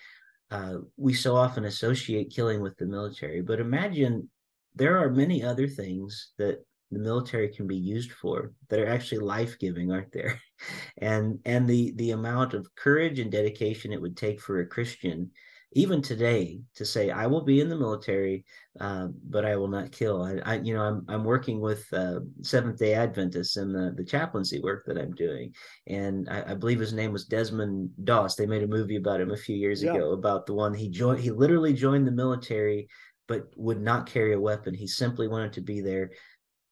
[0.51, 4.29] uh, we so often associate killing with the military, but imagine
[4.75, 9.19] there are many other things that the military can be used for that are actually
[9.19, 10.39] life-giving aren't there?
[10.97, 15.31] And and the the amount of courage and dedication it would take for a christian
[15.73, 18.43] even today to say i will be in the military
[18.79, 20.23] uh, but i will not kill.
[20.23, 24.03] I, I, you know i'm, I'm working with uh, seventh day adventists and the, the
[24.03, 25.53] chaplaincy work that i'm doing
[25.87, 28.35] and I, I, believe his name was desmond doss.
[28.35, 29.93] They made a movie about him a few years yeah.
[29.93, 32.87] ago about the one he joined he literally joined the military
[33.29, 34.73] but would not carry a weapon.
[34.73, 36.11] He simply wanted to be there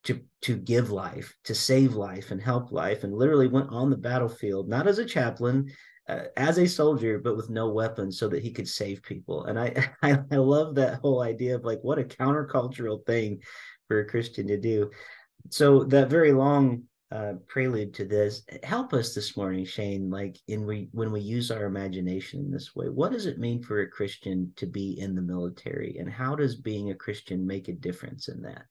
[0.06, 3.98] to to give life, to save life and help life, and literally went on the
[3.98, 5.72] battlefield not as a chaplain,
[6.08, 9.46] uh, as a soldier, but with no weapons, so that he could save people.
[9.46, 13.42] And I, I I love that whole idea of like what a countercultural thing
[13.88, 14.92] for a Christian to do.
[15.50, 20.10] So that very long uh, prelude to this, help us this morning, Shane.
[20.10, 23.64] Like in we when we use our imagination in this way, what does it mean
[23.64, 27.70] for a Christian to be in the military, and how does being a Christian make
[27.70, 28.66] a difference in that?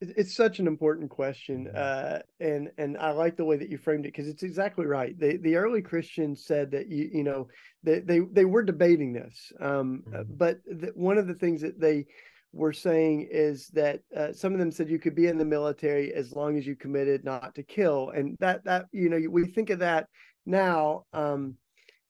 [0.00, 1.76] It's such an important question mm-hmm.
[1.76, 5.18] uh, and and i like the way that you framed it because it's exactly right
[5.18, 7.46] the the early christians said that you you know
[7.82, 10.32] they they, they were debating this um, uh, mm-hmm.
[10.36, 12.06] but the, one of the things that they
[12.52, 16.12] were saying is that uh, some of them said you could be in the military
[16.12, 19.70] as long as you committed not to kill and that that you know we think
[19.70, 20.06] of that
[20.46, 21.54] now um,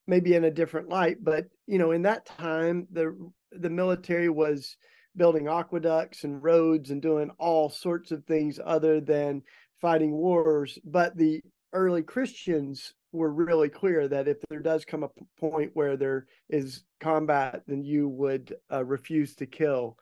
[0.07, 3.16] maybe in a different light but you know in that time the
[3.53, 4.76] the military was
[5.16, 9.42] building aqueducts and roads and doing all sorts of things other than
[9.81, 10.79] fighting wars.
[10.85, 11.40] But the
[11.73, 16.85] early Christians were really clear that if there does come a point where there is
[17.01, 19.96] combat, then you would uh, refuse to kill.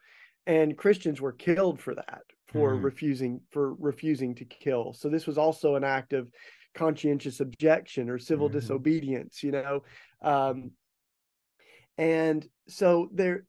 [0.47, 2.83] And Christians were killed for that, for mm.
[2.83, 4.93] refusing for refusing to kill.
[4.93, 6.29] So this was also an act of
[6.75, 8.59] conscientious objection or civil mm-hmm.
[8.59, 9.43] disobedience.
[9.43, 9.83] You know,
[10.23, 10.71] um,
[11.97, 13.45] and so there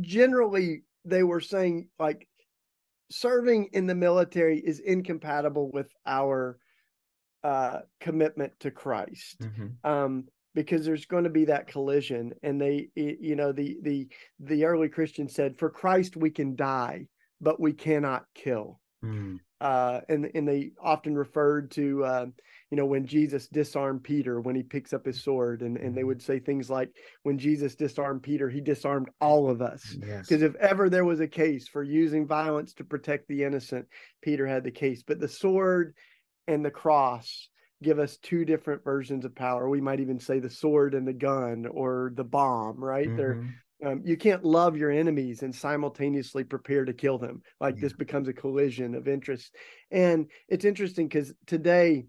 [0.00, 2.28] generally they were saying like
[3.10, 6.58] serving in the military is incompatible with our
[7.44, 9.40] uh, commitment to Christ.
[9.40, 9.88] Mm-hmm.
[9.88, 10.24] Um,
[10.56, 14.08] because there's going to be that collision and they you know the the
[14.40, 17.06] the early christian said for christ we can die
[17.42, 19.38] but we cannot kill mm.
[19.60, 22.26] uh, and and they often referred to uh,
[22.70, 26.00] you know, when Jesus disarmed Peter when he picks up his sword, and, and they
[26.00, 26.08] mm-hmm.
[26.08, 26.90] would say things like,
[27.22, 29.94] when Jesus disarmed Peter, he disarmed all of us.
[29.94, 30.42] Because yes.
[30.42, 33.86] if ever there was a case for using violence to protect the innocent,
[34.20, 35.02] Peter had the case.
[35.06, 35.94] But the sword
[36.48, 37.48] and the cross
[37.82, 39.68] give us two different versions of power.
[39.68, 43.06] We might even say the sword and the gun or the bomb, right?
[43.06, 43.16] Mm-hmm.
[43.16, 43.44] They're
[43.84, 47.42] um, you can't love your enemies and simultaneously prepare to kill them.
[47.60, 47.82] Like yeah.
[47.82, 49.54] this becomes a collision of interest.
[49.90, 52.06] And it's interesting because today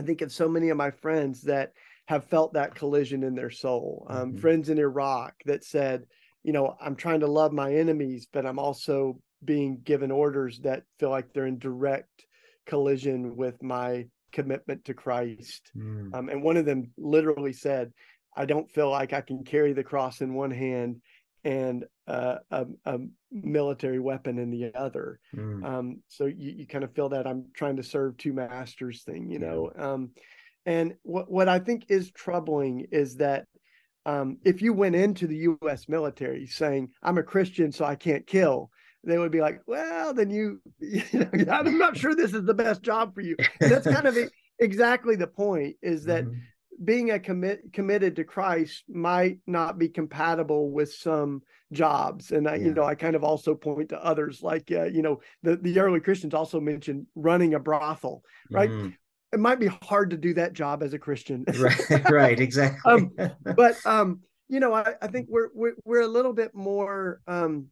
[0.00, 1.72] I think of so many of my friends that
[2.06, 4.06] have felt that collision in their soul.
[4.08, 4.38] Um, mm-hmm.
[4.38, 6.06] Friends in Iraq that said,
[6.42, 10.84] you know, I'm trying to love my enemies, but I'm also being given orders that
[10.98, 12.24] feel like they're in direct
[12.66, 15.70] collision with my commitment to Christ.
[15.76, 16.14] Mm.
[16.14, 17.92] Um, and one of them literally said,
[18.34, 21.02] I don't feel like I can carry the cross in one hand
[21.44, 22.98] and uh, a, a,
[23.32, 25.20] military weapon in the other.
[25.36, 25.64] Mm.
[25.64, 29.30] Um, so you, you kind of feel that I'm trying to serve two masters thing,
[29.30, 29.70] you know.
[29.78, 30.10] Um,
[30.66, 33.46] and what what I think is troubling is that
[34.04, 35.88] um, if you went into the U.S.
[35.88, 38.70] military saying I'm a Christian, so I can't kill,
[39.04, 42.54] they would be like, well, then you, you know, I'm not sure this is the
[42.54, 43.36] best job for you.
[43.60, 44.16] And that's kind of
[44.58, 46.38] exactly the point is that mm-hmm
[46.82, 52.32] being a commit committed to Christ might not be compatible with some jobs.
[52.32, 52.66] And I, yeah.
[52.66, 55.78] you know i kind of also point to others like uh, you know the the
[55.78, 58.70] early christians also mentioned running a brothel right?
[58.70, 58.94] Mm.
[59.32, 61.44] it might be hard to do that job as a christian.
[61.58, 62.92] Right right exactly.
[62.92, 63.10] Um,
[63.56, 67.66] but um you know I, I think we're, we're we're a little bit more um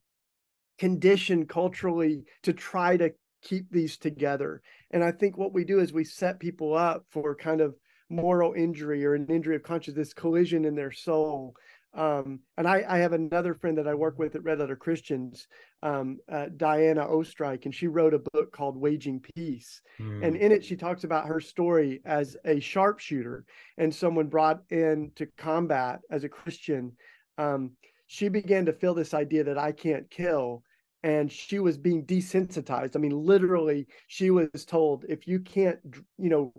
[0.78, 3.10] conditioned culturally to try to
[3.42, 4.62] keep these together.
[4.92, 7.74] And i think what we do is we set people up for kind of
[8.10, 11.54] moral injury or an injury of conscience, this collision in their soul.
[11.94, 15.48] Um, and I, I, have another friend that I work with at Red Letter Christians,
[15.82, 19.80] um, uh, Diana Oestreich, and she wrote a book called Waging Peace.
[19.98, 20.26] Mm.
[20.26, 23.46] And in it, she talks about her story as a sharpshooter
[23.78, 26.92] and someone brought in to combat as a Christian.
[27.38, 27.72] Um,
[28.06, 30.62] she began to feel this idea that I can't kill.
[31.04, 32.96] And she was being desensitized.
[32.96, 35.78] I mean, literally, she was told if you can't,
[36.18, 36.52] you know,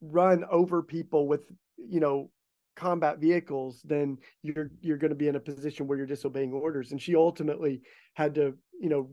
[0.00, 1.42] run over people with
[1.76, 2.30] you know
[2.76, 6.92] combat vehicles then you're you're going to be in a position where you're disobeying orders
[6.92, 7.80] and she ultimately
[8.14, 9.08] had to you know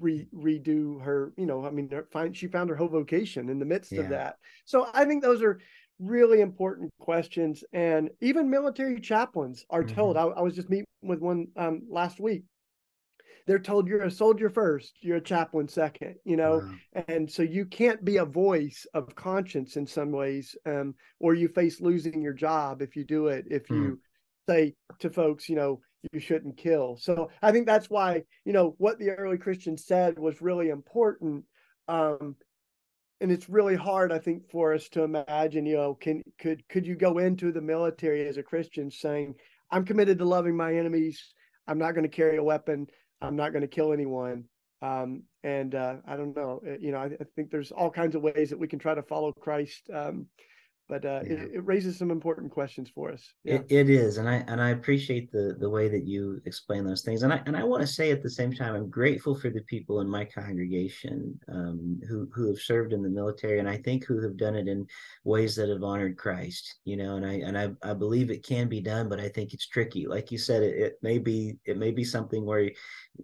[0.00, 3.64] re, redo her you know i mean find she found her whole vocation in the
[3.64, 4.00] midst yeah.
[4.00, 5.60] of that so i think those are
[6.00, 9.94] really important questions and even military chaplains are mm-hmm.
[9.94, 12.42] told I, I, was just meeting with one um, last week
[13.46, 16.62] they're told you're a soldier first, you're a chaplain second, you know,
[16.94, 17.04] wow.
[17.08, 21.48] and so you can't be a voice of conscience in some ways, um, or you
[21.48, 23.44] face losing your job if you do it.
[23.50, 23.98] If you mm.
[24.48, 25.80] say to folks, you know,
[26.12, 26.96] you shouldn't kill.
[26.96, 31.44] So I think that's why, you know, what the early Christians said was really important.
[31.88, 32.36] Um,
[33.20, 36.86] and it's really hard, I think, for us to imagine, you know, can could could
[36.86, 39.34] you go into the military as a Christian saying,
[39.70, 41.34] I'm committed to loving my enemies.
[41.66, 42.86] I'm not going to carry a weapon.
[43.24, 44.44] I'm not going to kill anyone.
[44.82, 48.14] Um, and uh, I don't know, uh, you know, I, I, think there's all kinds
[48.14, 49.88] of ways that we can try to follow Christ.
[49.92, 50.26] Um,
[50.88, 51.32] but uh, yeah.
[51.32, 53.32] it, it, raises some important questions for us.
[53.42, 53.54] Yeah.
[53.54, 57.02] It, it is, and I and I appreciate the the way that you explain those
[57.02, 57.22] things.
[57.22, 59.62] And I and I want to say at the same time, I'm grateful for the
[59.62, 64.04] people in my congregation um, who who have served in the military, and I think
[64.04, 64.86] who have done it in
[65.24, 66.76] ways that have honored Christ.
[66.84, 69.54] You know, and I and I I believe it can be done, but I think
[69.54, 70.06] it's tricky.
[70.06, 72.70] Like you said, it, it may be it may be something where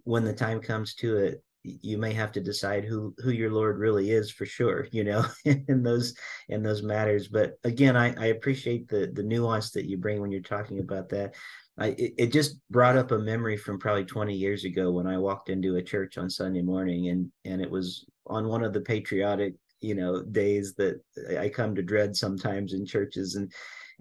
[0.03, 3.77] when the time comes to it, you may have to decide who who your lord
[3.77, 6.15] really is for sure you know in those
[6.49, 7.27] in those matters.
[7.27, 11.09] But again i i appreciate the the nuance that you bring when you're talking about
[11.09, 11.35] that.
[11.77, 15.17] I, it, it just brought up a memory from probably 20 years ago when I
[15.17, 18.81] walked into a church on Sunday morning and and it was on one of the
[18.81, 21.01] patriotic you know days that
[21.39, 23.35] I come to dread sometimes in churches.
[23.35, 23.51] And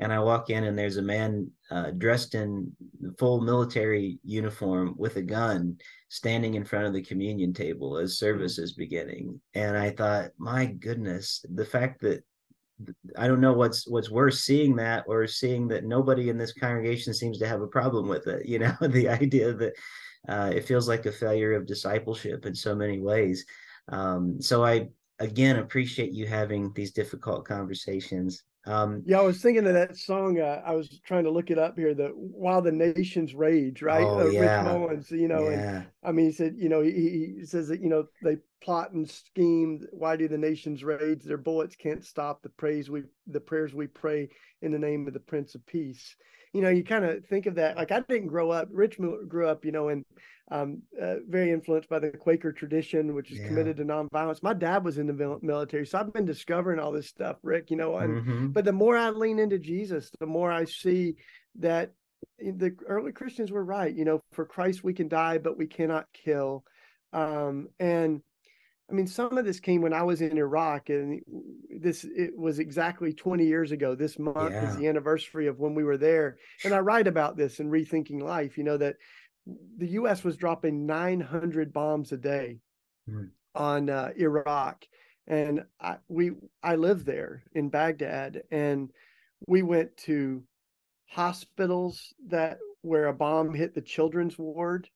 [0.01, 2.73] and I walk in and there's a man uh, dressed in
[3.19, 5.77] full military uniform with a gun
[6.09, 9.39] standing in front of the communion table as service is beginning.
[9.55, 12.25] And I thought, my goodness, the fact that
[13.19, 17.13] I don't know what's what's worse, seeing that or seeing that nobody in this congregation
[17.13, 18.47] seems to have a problem with it.
[18.51, 19.75] You know, the idea that
[20.29, 23.45] uh, it feels like a failure of discipleship in so many ways.
[23.89, 24.89] Um, so I
[25.19, 30.39] again appreciate you having these difficult conversations um, yeah, I was thinking of that song.
[30.39, 31.95] Uh, I was trying to look it up here.
[31.95, 34.05] The "While the Nations Rage," right?
[34.05, 34.41] Oh, uh, yeah.
[34.41, 35.77] Rich Mullins, you know, yeah.
[35.77, 38.93] and I mean, he said, you know, he, he says that you know they plot
[38.93, 39.87] and scheme.
[39.93, 41.23] Why do the nations rage?
[41.23, 44.29] Their bullets can't stop the praise we, the prayers we pray
[44.61, 46.15] in the name of the Prince of Peace
[46.53, 47.77] you know, you kind of think of that.
[47.77, 48.69] Like I didn't grow up.
[48.71, 48.99] Rich
[49.29, 50.05] grew up, you know, and
[50.51, 53.47] um, uh, very influenced by the Quaker tradition, which is yeah.
[53.47, 54.43] committed to nonviolence.
[54.43, 57.71] My dad was in the military, so I've been discovering all this stuff, Rick.
[57.71, 58.47] You know, and mm-hmm.
[58.49, 61.17] but the more I lean into Jesus, the more I see
[61.57, 61.93] that
[62.39, 63.95] the early Christians were right.
[63.95, 66.65] You know, for Christ we can die, but we cannot kill.
[67.13, 68.23] Um, and
[68.91, 71.21] I mean, some of this came when I was in Iraq, and
[71.71, 73.95] this it was exactly 20 years ago.
[73.95, 74.69] This month yeah.
[74.69, 78.21] is the anniversary of when we were there, and I write about this in Rethinking
[78.21, 78.59] Life.
[78.59, 78.97] You know that
[79.77, 80.25] the U.S.
[80.25, 82.59] was dropping 900 bombs a day
[83.09, 83.31] mm.
[83.55, 84.85] on uh, Iraq,
[85.27, 86.33] and I, we
[86.63, 88.91] I lived there in Baghdad, and
[89.47, 90.43] we went to
[91.07, 94.89] hospitals that where a bomb hit the children's ward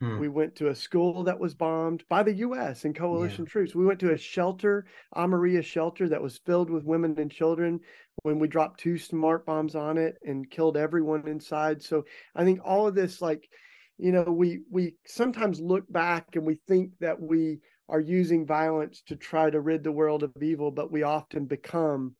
[0.00, 0.18] Hmm.
[0.20, 2.84] We went to a school that was bombed by the U.S.
[2.84, 3.50] and coalition yeah.
[3.50, 3.74] troops.
[3.74, 4.86] We went to a shelter,
[5.16, 7.80] Amaria shelter, that was filled with women and children
[8.22, 11.82] when we dropped two smart bombs on it and killed everyone inside.
[11.82, 12.04] So
[12.36, 13.48] I think all of this, like,
[13.96, 19.02] you know, we we sometimes look back and we think that we are using violence
[19.06, 22.14] to try to rid the world of evil, but we often become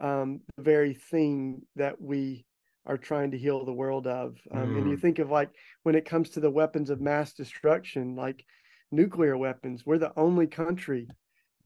[0.00, 2.44] um, the very thing that we
[2.88, 4.36] are trying to heal the world of.
[4.50, 4.78] Um, mm.
[4.78, 5.00] And you mm.
[5.00, 5.50] think of like
[5.84, 8.44] when it comes to the weapons of mass destruction, like
[8.90, 11.06] nuclear weapons, we're the only country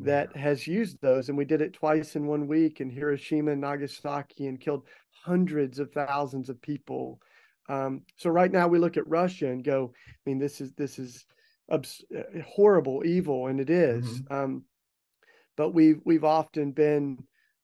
[0.01, 1.29] that has used those.
[1.29, 4.83] And we did it twice in one week in Hiroshima and Nagasaki and killed
[5.25, 7.21] hundreds of thousands of people.
[7.69, 10.99] Um, so right now we look at Russia and go, I mean, this is this
[10.99, 11.25] is
[11.71, 14.05] abs- uh, horrible, evil, and it is.
[14.05, 14.35] Mm-hmm.
[14.35, 14.65] Um,
[15.57, 17.19] but we've we've often been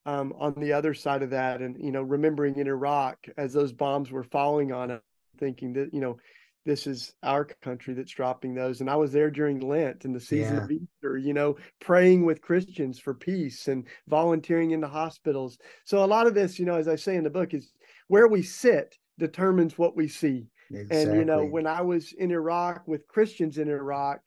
[0.09, 3.72] um, on the other side of that, and you know, remembering in Iraq as those
[3.72, 5.02] bombs were falling on it,
[5.38, 6.16] thinking that you know,
[6.64, 8.80] this is our country that's dropping those.
[8.80, 10.64] And I was there during Lent and the season yeah.
[10.64, 15.59] of Easter, you know, praying with Christians for peace and volunteering in the hospitals.
[15.84, 17.70] So a lot of this, you know, as I say in the book, is
[18.06, 20.46] where we sit determines what we see.
[20.70, 21.02] Exactly.
[21.02, 24.20] And you know, when I was in Iraq with Christians in Iraq,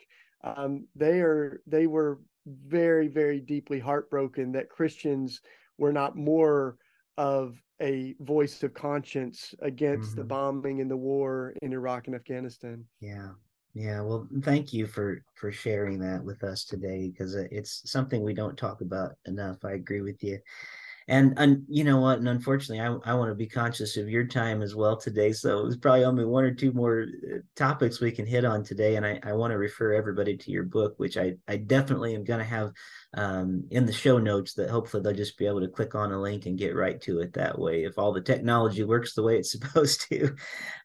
[0.44, 5.42] um, they are they were very very deeply heartbroken that Christians
[5.82, 6.78] we're not more
[7.18, 10.20] of a voice of conscience against mm-hmm.
[10.20, 12.86] the bombing and the war in Iraq and Afghanistan.
[13.02, 13.30] Yeah.
[13.74, 18.34] Yeah, well, thank you for for sharing that with us today because it's something we
[18.34, 19.64] don't talk about enough.
[19.64, 20.40] I agree with you.
[21.12, 22.20] And and you know what?
[22.20, 25.34] And unfortunately i, I want to be conscious of your time as well today.
[25.34, 28.96] So there's probably only one or two more uh, topics we can hit on today
[28.96, 32.24] and i, I want to refer everybody to your book which i i definitely am
[32.24, 32.72] going to have
[33.14, 36.22] um, in the show notes that hopefully they'll just be able to click on a
[36.22, 39.38] link and get right to it that way if all the technology works the way
[39.38, 40.34] it's supposed to.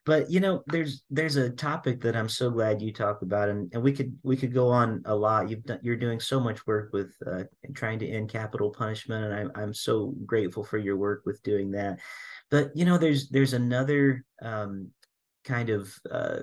[0.05, 3.71] But you know there's there's a topic that i'm so glad you talk about and,
[3.73, 5.49] and we could we could go on a lot.
[5.49, 9.33] You've done you're doing so much work with uh, trying to end capital punishment and
[9.33, 11.99] I'm, I'm so grateful for your work with doing that
[12.49, 14.89] but you know there's there's another um,
[15.43, 16.39] kind of uh,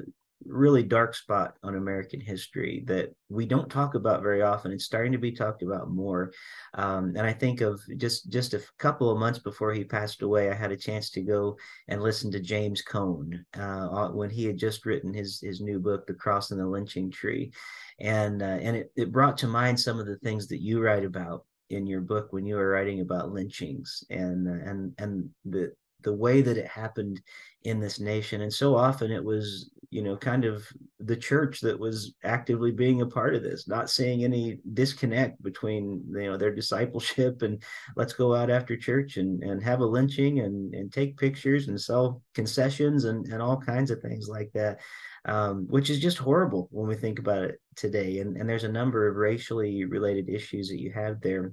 [0.46, 4.72] really dark spot on American history that we don't talk about very often.
[4.72, 6.32] It's starting to be talked about more.
[6.74, 10.50] Um, and I think of just just a couple of months before he passed away,
[10.50, 11.56] I had a chance to go
[11.88, 16.06] and listen to James Cone uh, when he had just written his his new book,
[16.06, 17.52] The Cross and the Lynching Tree,
[18.00, 21.04] and uh, and it, it brought to mind some of the things that you write
[21.04, 21.44] about
[21.74, 25.72] in your book when you were writing about lynchings and and and the
[26.02, 27.20] the way that it happened
[27.62, 28.42] in this nation.
[28.42, 30.66] And so often it was you know kind of
[30.98, 36.02] the church that was actively being a part of this not seeing any disconnect between
[36.08, 37.62] you know their discipleship and
[37.94, 41.80] let's go out after church and and have a lynching and and take pictures and
[41.80, 44.80] sell concessions and and all kinds of things like that
[45.26, 48.18] um, which is just horrible when we think about it today.
[48.18, 51.52] And and there's a number of racially related issues that you have there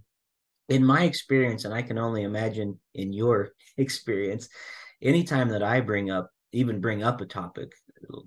[0.69, 4.49] in my experience, and I can only imagine in your experience,
[5.01, 7.71] anytime that I bring up, even bring up a topic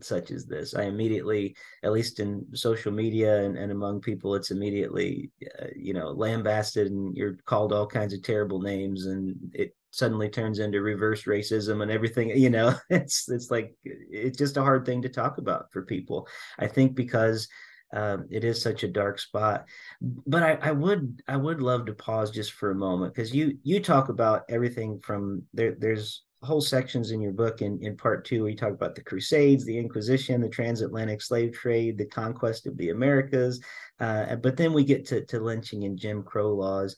[0.02, 4.50] such as this, I immediately, at least in social media and, and among people, it's
[4.50, 5.30] immediately,
[5.60, 10.28] uh, you know, lambasted and you're called all kinds of terrible names and it suddenly
[10.28, 12.74] turns into reverse racism and everything you know?
[12.90, 16.28] It's it's like it's just a hard thing to talk about for people.
[16.58, 17.48] I think because
[17.94, 19.66] um, it is such a dark spot.
[20.02, 23.56] But I, I would I would love to pause just for a moment because you
[23.62, 25.76] you talk about everything from there.
[25.78, 29.02] There's whole sections in your book in, in part two where you talk about the
[29.02, 33.62] crusades the inquisition the transatlantic slave trade the conquest of the americas
[34.00, 36.94] uh, but then we get to, to lynching and jim crow laws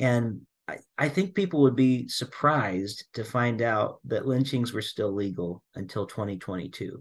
[0.00, 5.12] and I, I think people would be surprised to find out that lynchings were still
[5.12, 7.00] legal until 2022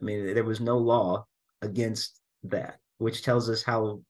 [0.00, 1.24] i mean there was no law
[1.62, 4.00] against that, which tells us how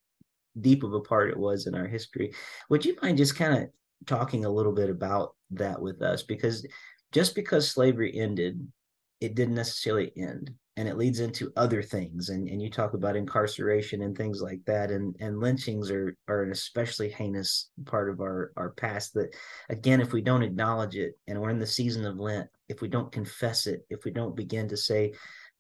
[0.61, 2.33] deep of a part it was in our history.
[2.69, 3.69] Would you mind just kind of
[4.07, 6.23] talking a little bit about that with us?
[6.23, 6.67] Because
[7.13, 8.67] just because slavery ended,
[9.21, 10.51] it didn't necessarily end.
[10.77, 12.31] And it leads into other things.
[12.31, 14.91] And, and you talk about incarceration and things like that.
[14.91, 19.35] And, and lynchings are, are an especially heinous part of our, our past that,
[19.69, 22.89] again, if we don't acknowledge it and we're in the season of Lent, if we
[22.89, 25.13] don't confess it, if we don't begin to say,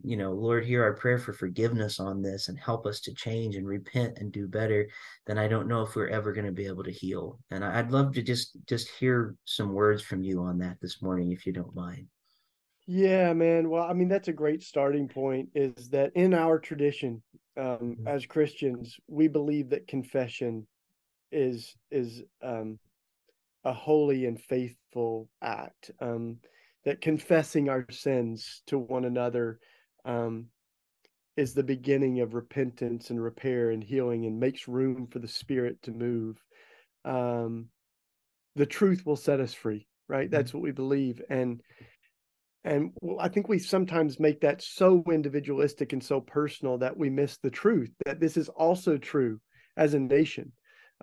[0.02, 3.56] you know, Lord, hear our prayer for forgiveness on this and help us to change
[3.56, 4.88] and repent and do better,
[5.26, 7.38] then I don't know if we're ever going to be able to heal.
[7.50, 11.32] And I'd love to just just hear some words from you on that this morning,
[11.32, 12.06] if you don't mind.
[12.86, 13.68] Yeah, man.
[13.68, 15.48] Well, I mean, that's a great starting point.
[15.54, 17.22] Is that in our tradition
[17.56, 18.08] um, mm-hmm.
[18.08, 20.66] as Christians, we believe that confession
[21.32, 22.78] is is um,
[23.64, 25.90] a holy and faithful act.
[26.00, 26.38] Um,
[26.84, 29.58] that confessing our sins to one another
[30.04, 30.46] um,
[31.36, 35.80] is the beginning of repentance and repair and healing and makes room for the spirit
[35.82, 36.36] to move.
[37.04, 37.68] Um,
[38.56, 40.26] the truth will set us free, right?
[40.26, 40.36] Mm-hmm.
[40.36, 41.22] That's what we believe.
[41.30, 41.62] And
[42.62, 47.08] and well, I think we sometimes make that so individualistic and so personal that we
[47.08, 49.40] miss the truth that this is also true
[49.78, 50.52] as a nation.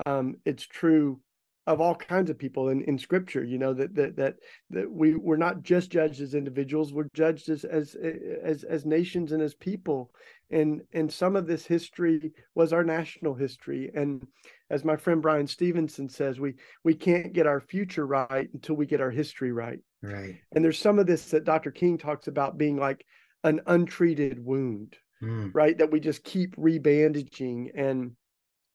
[0.06, 1.20] Um, it's true
[1.68, 4.36] of all kinds of people in, in scripture you know that that that
[4.70, 7.96] that we we're not just judged as individuals we're judged as as
[8.44, 10.12] as as nations and as people.
[10.50, 13.92] And and some of this history was our national history.
[13.94, 14.26] And
[14.70, 18.86] as my friend Bryan Stevenson says we we can't get our future right until we
[18.86, 19.80] get our history right.
[20.02, 20.36] Right.
[20.54, 21.72] And there's some of this that Dr.
[21.72, 23.06] King talks about being like
[23.44, 25.52] an untreated wound mm.
[25.54, 25.78] right?
[25.78, 27.72] That we just keep rebandaging.
[27.76, 28.12] And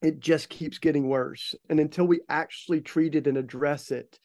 [0.02, 1.54] it just keeps getting worse.
[1.68, 4.18] And until we actually treat it and address it,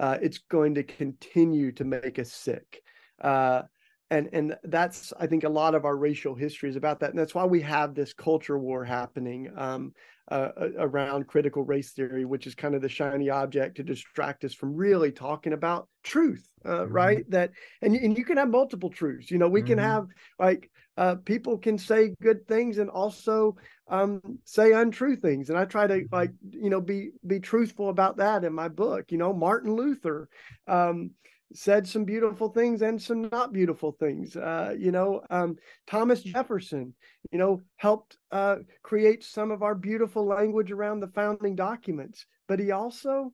[0.00, 2.82] uh, it's going to continue to make us sick.
[3.20, 3.62] Uh,
[4.10, 7.18] and and that's I think a lot of our racial history is about that, and
[7.18, 9.92] that's why we have this culture war happening um,
[10.30, 14.54] uh, around critical race theory, which is kind of the shiny object to distract us
[14.54, 16.92] from really talking about truth, uh, mm-hmm.
[16.92, 17.30] right?
[17.30, 19.30] That and and you can have multiple truths.
[19.30, 19.68] You know, we mm-hmm.
[19.68, 20.06] can have
[20.38, 23.56] like uh, people can say good things and also
[23.88, 25.50] um, say untrue things.
[25.50, 29.10] And i try to like you know be be truthful about that in my book.
[29.10, 30.28] You know martin luther
[30.66, 31.10] um,
[31.52, 34.36] said some beautiful things and some not beautiful things.
[34.36, 36.94] Uh, you know um, thomas jefferson
[37.30, 42.26] you know helped uh, create some of our beautiful language around the founding documents.
[42.46, 43.32] But he also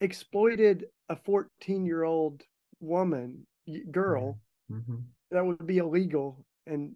[0.00, 2.42] exploited a 14 year old
[2.80, 3.46] woman
[3.90, 4.38] girl
[4.70, 4.96] mm-hmm.
[5.30, 6.94] that would be illegal and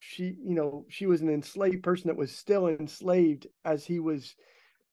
[0.00, 4.34] she you know she was an enslaved person that was still enslaved as he was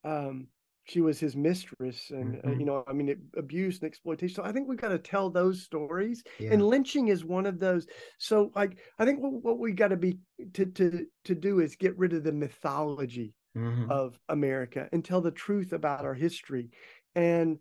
[0.06, 0.48] um
[0.86, 2.50] she was his mistress and mm-hmm.
[2.50, 4.98] uh, you know i mean it, abuse and exploitation so i think we've got to
[4.98, 6.52] tell those stories yeah.
[6.52, 7.86] and lynching is one of those
[8.18, 10.18] so like i think what, what we got to be
[10.54, 13.92] to to to do is get rid of the mythology mm-hmm.
[13.92, 16.70] of america and tell the truth about our history
[17.16, 17.58] and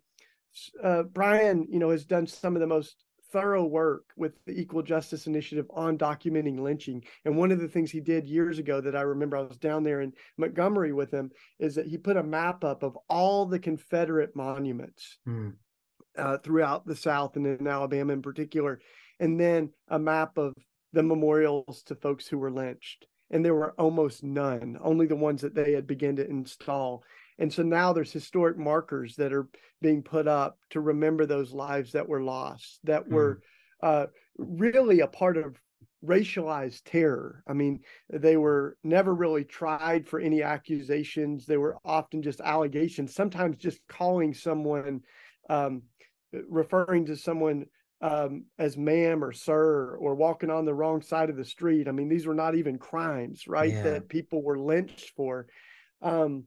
[0.82, 2.96] uh, bryan you know has done some of the most
[3.32, 7.04] thorough work with the Equal Justice Initiative on documenting lynching.
[7.24, 9.84] And one of the things he did years ago that I remember I was down
[9.84, 13.58] there in Montgomery with him is that he put a map up of all the
[13.58, 15.52] Confederate monuments mm.
[16.16, 18.80] uh, throughout the South and in Alabama in particular,
[19.18, 20.54] and then a map of
[20.92, 23.06] the memorials to folks who were lynched.
[23.32, 27.04] And there were almost none, only the ones that they had begun to install.
[27.40, 29.48] And so now there's historic markers that are
[29.80, 33.12] being put up to remember those lives that were lost, that mm.
[33.12, 33.40] were
[33.82, 35.58] uh, really a part of
[36.04, 37.42] racialized terror.
[37.48, 37.80] I mean,
[38.10, 41.46] they were never really tried for any accusations.
[41.46, 45.00] They were often just allegations, sometimes just calling someone,
[45.48, 45.82] um,
[46.48, 47.66] referring to someone
[48.02, 51.88] um, as ma'am or sir or walking on the wrong side of the street.
[51.88, 53.72] I mean, these were not even crimes, right?
[53.72, 53.82] Yeah.
[53.82, 55.46] That people were lynched for.
[56.02, 56.44] Um,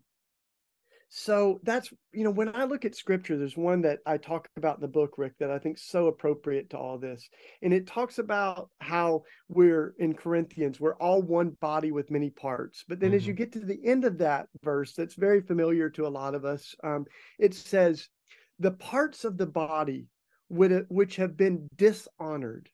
[1.16, 4.78] so that's you know when i look at scripture there's one that i talk about
[4.78, 7.30] in the book rick that i think so appropriate to all this
[7.62, 12.84] and it talks about how we're in corinthians we're all one body with many parts
[12.88, 13.18] but then mm-hmm.
[13.18, 13.44] as you mm-hmm.
[13.44, 16.74] get to the end of that verse that's very familiar to a lot of us
[16.84, 17.06] um,
[17.38, 18.10] it says
[18.58, 20.08] the parts of the body
[20.50, 22.70] which have been dishonored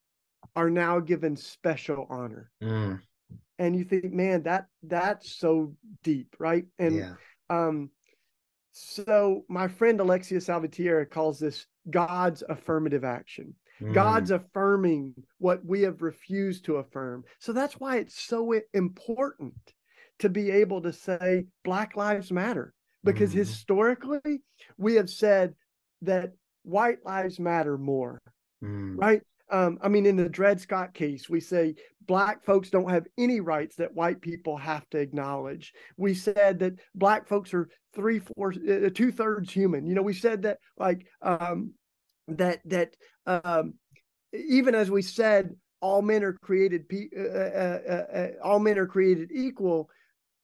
[0.56, 2.98] are now given special honor mm.
[3.58, 7.14] and you think man that that's so deep right and yeah.
[7.50, 7.90] um
[8.82, 13.54] so my friend Alexia Salvatierra calls this God's affirmative action.
[13.82, 13.94] Mm.
[13.94, 17.24] God's affirming what we have refused to affirm.
[17.40, 19.54] So that's why it's so important
[20.20, 22.74] to be able to say Black Lives Matter,
[23.04, 23.38] because mm.
[23.38, 24.42] historically
[24.78, 25.56] we have said
[26.02, 28.22] that white lives matter more,
[28.64, 28.96] mm.
[28.98, 29.22] right?
[29.52, 31.76] Um, I mean, in the Dred Scott case, we say
[32.10, 35.72] black folks don't have any rights that white people have to acknowledge.
[35.96, 39.86] We said that black folks are three fourths, uh, uh two thirds human.
[39.86, 41.74] You know, we said that like um,
[42.28, 42.96] that that
[43.28, 43.76] um,
[44.34, 45.52] even as we said,
[45.82, 46.86] all men are created,
[47.16, 49.88] uh uh, uh, uh, all men are created equal.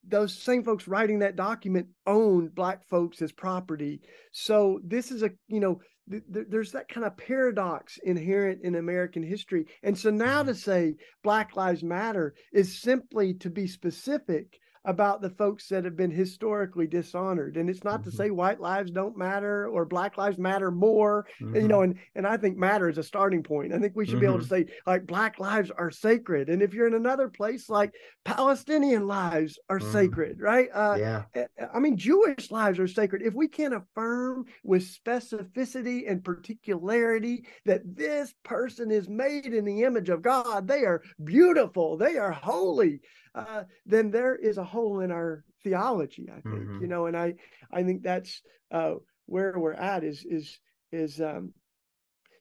[0.06, 4.02] Those same folks writing that document owned black folks as property.
[4.30, 5.80] So this is a you know
[6.10, 9.66] th- there's that kind of paradox inherent in American history.
[9.82, 10.48] And so now mm-hmm.
[10.48, 15.96] to say Black Lives Matter is simply to be specific about the folks that have
[15.96, 18.10] been historically dishonored and it's not mm-hmm.
[18.10, 21.56] to say white lives don't matter or black lives matter more mm-hmm.
[21.56, 24.14] you know and and i think matter is a starting point i think we should
[24.14, 24.20] mm-hmm.
[24.20, 24.68] be able to mm-hmm.
[24.68, 27.92] say like black lives are sacred and if you're in another place like
[28.24, 29.92] palestinian lives are mm-hmm.
[29.92, 33.72] sacred right uh, yeah eh, eh, i mean jewish lives are sacred if we can
[33.72, 40.68] affirm with specificity and particularity that this person is made in the image of god
[40.68, 43.00] they are beautiful they are holy
[43.36, 46.28] uh, then there is a hole in our theology.
[46.30, 46.80] I think mm-hmm.
[46.80, 47.34] you know, and I
[47.70, 48.94] I think that's uh,
[49.26, 50.58] where we're at is is
[50.90, 51.52] is um,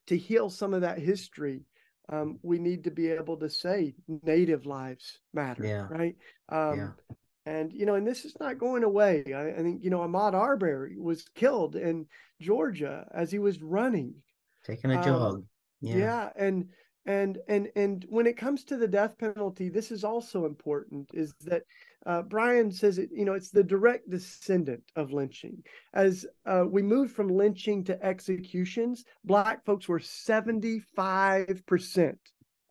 [0.07, 1.65] to heal some of that history.
[2.07, 5.87] Um, we need to be able to say native lives matter, yeah.
[5.89, 6.15] right?
[6.49, 7.15] Um, yeah.
[7.47, 9.23] And you know, and this is not going away.
[9.35, 12.07] I, I think you know Ahmaud Arbery was killed in
[12.39, 14.15] Georgia as he was running,
[14.63, 15.35] taking a jog.
[15.35, 15.45] Um,
[15.81, 15.97] yeah.
[15.97, 16.69] yeah, and
[17.05, 21.33] and and and when it comes to the death penalty this is also important is
[21.41, 21.63] that
[22.05, 25.61] uh, bryan says it you know it's the direct descendant of lynching
[25.93, 32.15] as uh, we moved from lynching to executions black folks were 75%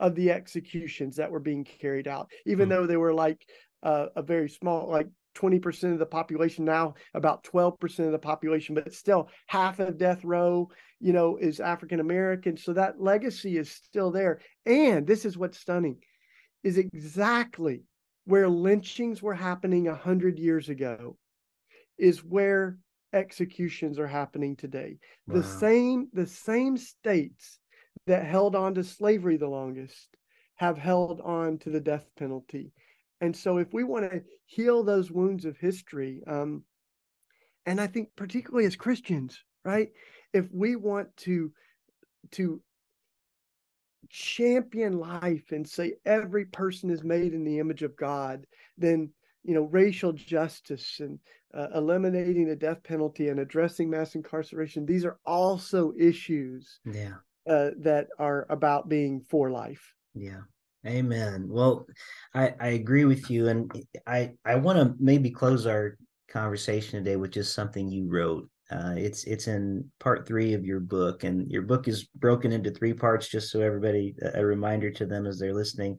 [0.01, 2.81] of the executions that were being carried out even mm-hmm.
[2.81, 3.45] though they were like
[3.83, 8.75] uh, a very small like 20% of the population now about 12% of the population
[8.75, 10.69] but still half of death row
[11.01, 12.57] you know is african american.
[12.57, 14.41] So that legacy is still there.
[14.67, 15.99] And this is what's stunning
[16.63, 17.83] is exactly
[18.25, 21.17] where lynchings were happening 100 years ago
[21.99, 22.79] is where
[23.13, 24.99] executions are happening today.
[25.27, 25.37] Wow.
[25.37, 27.59] the same the same states
[28.07, 30.09] that held on to slavery the longest
[30.57, 32.73] have held on to the death penalty
[33.25, 36.63] and so, if we want to heal those wounds of history, um,
[37.67, 39.89] and I think particularly as Christians, right?
[40.33, 41.51] If we want to
[42.33, 42.61] to
[44.11, 48.47] champion life and say every person is made in the image of God,
[48.77, 49.11] then
[49.43, 51.19] you know racial justice and
[51.55, 57.15] uh, eliminating the death penalty and addressing mass incarceration these are also issues yeah
[57.47, 60.41] uh, that are about being for life yeah
[60.87, 61.87] amen well
[62.35, 63.73] i i agree with you and
[64.07, 65.97] i i want to maybe close our
[66.29, 70.81] conversation today with just something you wrote uh, it's it's in part three of your
[70.81, 75.05] book, and your book is broken into three parts, just so everybody a reminder to
[75.05, 75.99] them as they're listening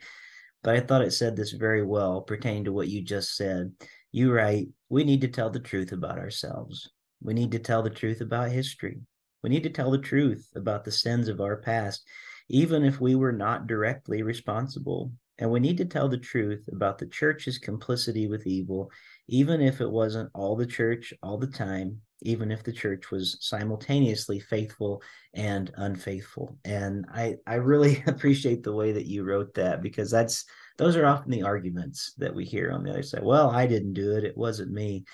[0.65, 3.71] but I thought it said this very well pertaining to what you just said.
[4.11, 6.89] You write, we need to tell the truth about ourselves.
[7.21, 8.99] We need to tell the truth about history.
[9.43, 12.03] We need to tell the truth about the sins of our past,
[12.49, 15.11] even if we were not directly responsible.
[15.37, 18.89] And we need to tell the truth about the church's complicity with evil,
[19.27, 23.37] even if it wasn't all the church all the time, even if the church was
[23.41, 25.01] simultaneously faithful
[25.33, 26.57] and unfaithful.
[26.63, 30.45] And I, I really appreciate the way that you wrote that because that's
[30.77, 33.23] those are often the arguments that we hear on the other side.
[33.23, 35.05] Well, I didn't do it, it wasn't me.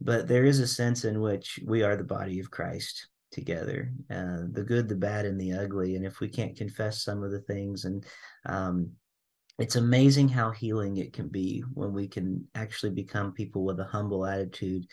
[0.00, 4.42] But there is a sense in which we are the body of Christ together uh,
[4.52, 7.40] the good the bad and the ugly and if we can't confess some of the
[7.40, 8.04] things and
[8.46, 8.90] um,
[9.58, 13.84] it's amazing how healing it can be when we can actually become people with a
[13.84, 14.86] humble attitude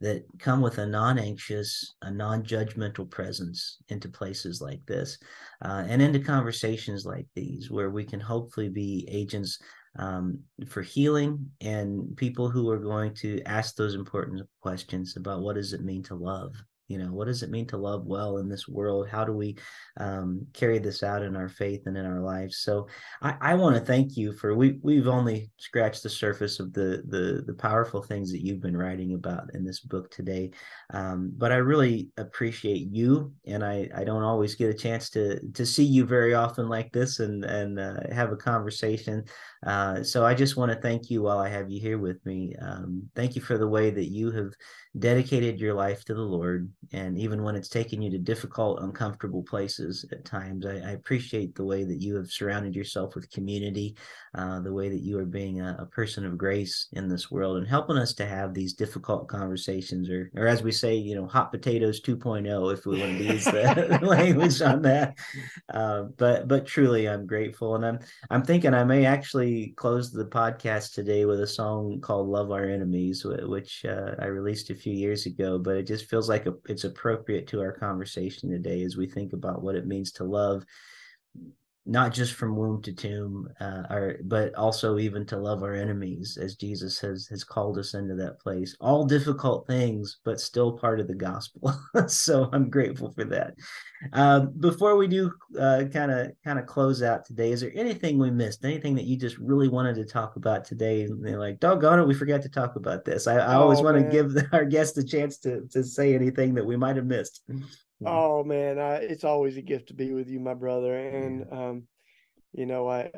[0.00, 5.18] that come with a non-anxious a non-judgmental presence into places like this
[5.64, 9.58] uh, and into conversations like these where we can hopefully be agents
[9.96, 15.54] um, for healing and people who are going to ask those important questions about what
[15.54, 16.54] does it mean to love
[16.94, 19.56] you know what does it mean to love well in this world how do we
[19.96, 22.86] um, carry this out in our faith and in our lives so
[23.20, 27.02] i, I want to thank you for we we've only scratched the surface of the
[27.08, 30.52] the the powerful things that you've been writing about in this book today
[30.90, 35.40] um, but i really appreciate you and i i don't always get a chance to
[35.50, 39.24] to see you very often like this and and uh, have a conversation
[39.66, 42.54] uh, so i just want to thank you while i have you here with me
[42.62, 44.52] um, thank you for the way that you have
[44.98, 46.70] dedicated your life to the Lord.
[46.92, 51.54] And even when it's taken you to difficult, uncomfortable places at times, I, I appreciate
[51.54, 53.96] the way that you have surrounded yourself with community,
[54.34, 57.56] uh, the way that you are being a, a, person of grace in this world
[57.56, 61.26] and helping us to have these difficult conversations, or, or as we say, you know,
[61.26, 65.16] hot potatoes 2.0, if we want to use the language on that.
[65.72, 67.98] Uh, but but truly, I'm grateful, and I'm
[68.30, 72.64] I'm thinking I may actually close the podcast today with a song called "Love Our
[72.64, 76.54] Enemies," which uh, I released a few years ago, but it just feels like a,
[76.74, 80.66] it's appropriate to our conversation today as we think about what it means to love
[81.86, 86.38] not just from womb to tomb, uh, or, but also even to love our enemies,
[86.40, 88.74] as Jesus has has called us into that place.
[88.80, 91.74] All difficult things, but still part of the gospel.
[92.06, 93.54] so I'm grateful for that.
[94.12, 98.30] Uh, before we do kind of kind of close out today, is there anything we
[98.30, 98.64] missed?
[98.64, 101.02] Anything that you just really wanted to talk about today?
[101.02, 103.26] And they're like, doggone it, we forgot to talk about this.
[103.26, 106.54] I, I always oh, want to give our guests a chance to to say anything
[106.54, 107.42] that we might have missed.
[108.06, 110.96] Oh man, I, it's always a gift to be with you, my brother.
[110.96, 111.82] And um,
[112.52, 113.10] you know, I,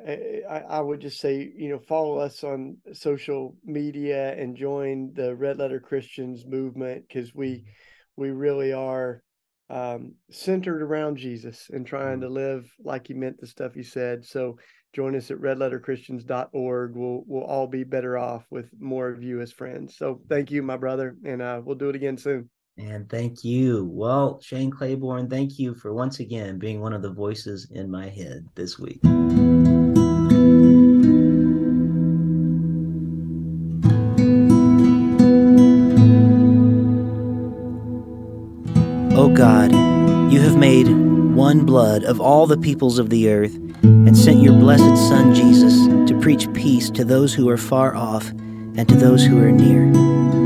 [0.48, 5.34] I I would just say, you know, follow us on social media and join the
[5.34, 7.70] Red Letter Christians movement because we mm-hmm.
[8.16, 9.22] we really are
[9.68, 12.36] um, centered around Jesus and trying to mm-hmm.
[12.36, 14.24] live like he meant the stuff he said.
[14.24, 14.58] So
[14.94, 16.96] join us at redletterchristians.org.
[16.96, 19.96] We'll we'll all be better off with more of you as friends.
[19.98, 22.48] So thank you, my brother, and uh, we'll do it again soon.
[22.78, 23.86] And thank you.
[23.90, 28.08] Well, Shane Claiborne, thank you for once again being one of the voices in my
[28.10, 29.00] head this week.
[39.16, 39.72] O God,
[40.30, 40.86] you have made
[41.34, 45.86] one blood of all the peoples of the earth and sent your blessed Son Jesus
[46.10, 50.45] to preach peace to those who are far off and to those who are near.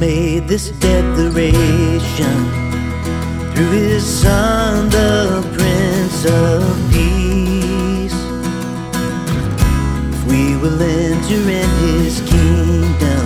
[0.00, 2.36] Made this declaration
[3.52, 8.14] through His Son, the Prince of Peace.
[10.14, 13.24] If we will enter in His kingdom,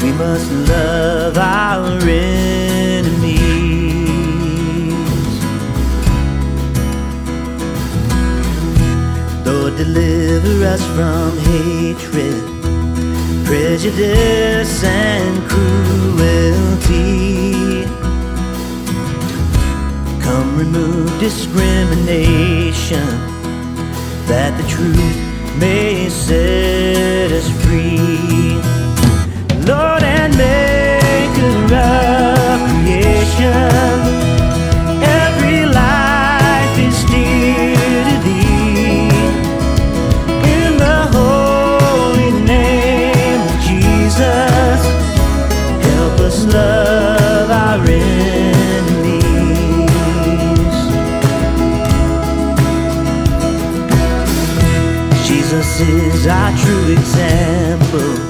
[0.00, 3.26] we must love our enemies.
[9.44, 12.55] Lord, deliver us from hatred
[13.46, 16.74] prejudice and cruelty.
[20.20, 23.06] Come remove discrimination,
[24.26, 25.16] that the truth
[25.60, 28.58] may set us free.
[29.64, 34.25] Lord and Maker of creation,
[55.48, 58.25] Jesus is our true example,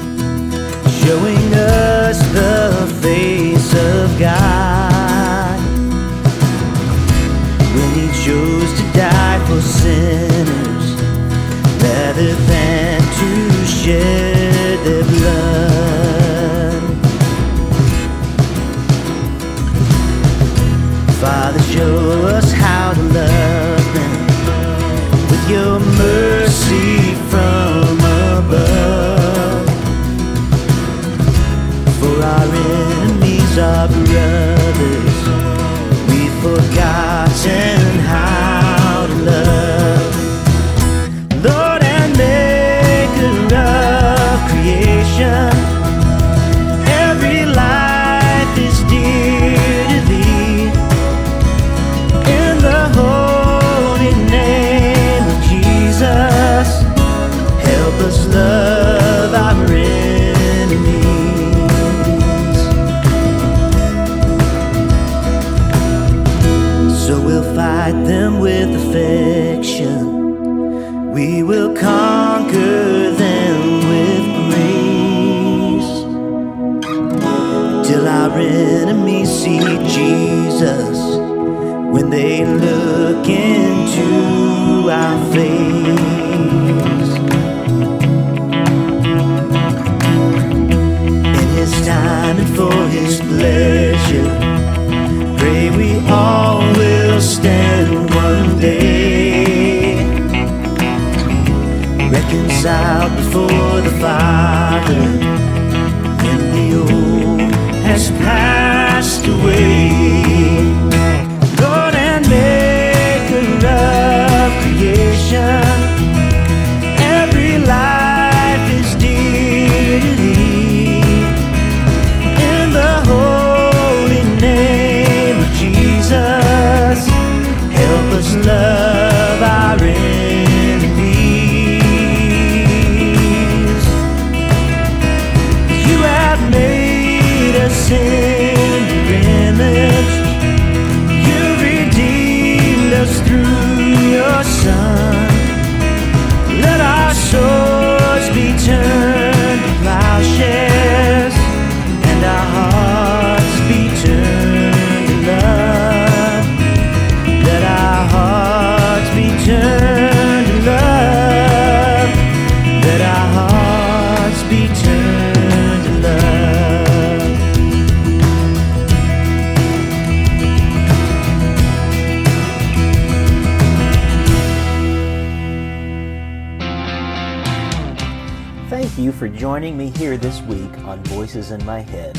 [179.96, 182.18] here this week on Voices in My Head.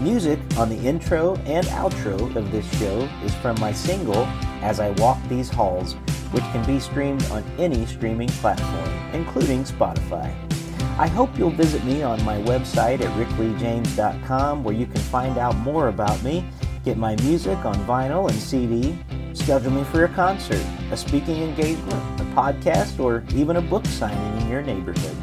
[0.00, 4.24] Music on the intro and outro of this show is from my single,
[4.62, 5.96] As I Walk These Halls,
[6.32, 10.34] which can be streamed on any streaming platform, including Spotify.
[10.98, 15.56] I hope you'll visit me on my website at rickleejames.com where you can find out
[15.56, 16.46] more about me,
[16.86, 18.98] get my music on vinyl and CD,
[19.34, 24.40] schedule me for a concert, a speaking engagement, a podcast, or even a book signing
[24.40, 25.16] in your neighborhood.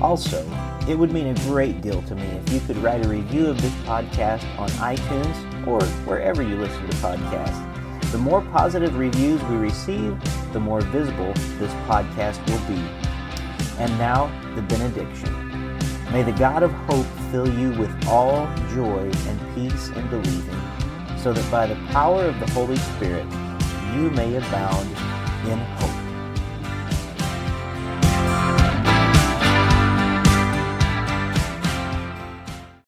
[0.00, 0.44] Also,
[0.88, 3.60] it would mean a great deal to me if you could write a review of
[3.60, 8.10] this podcast on iTunes or wherever you listen to podcasts.
[8.10, 10.18] The more positive reviews we receive,
[10.54, 12.80] the more visible this podcast will be.
[13.78, 15.76] And now, the benediction.
[16.10, 20.60] May the God of hope fill you with all joy and peace in believing,
[21.18, 23.26] so that by the power of the Holy Spirit
[23.94, 24.88] you may abound
[25.46, 25.97] in hope.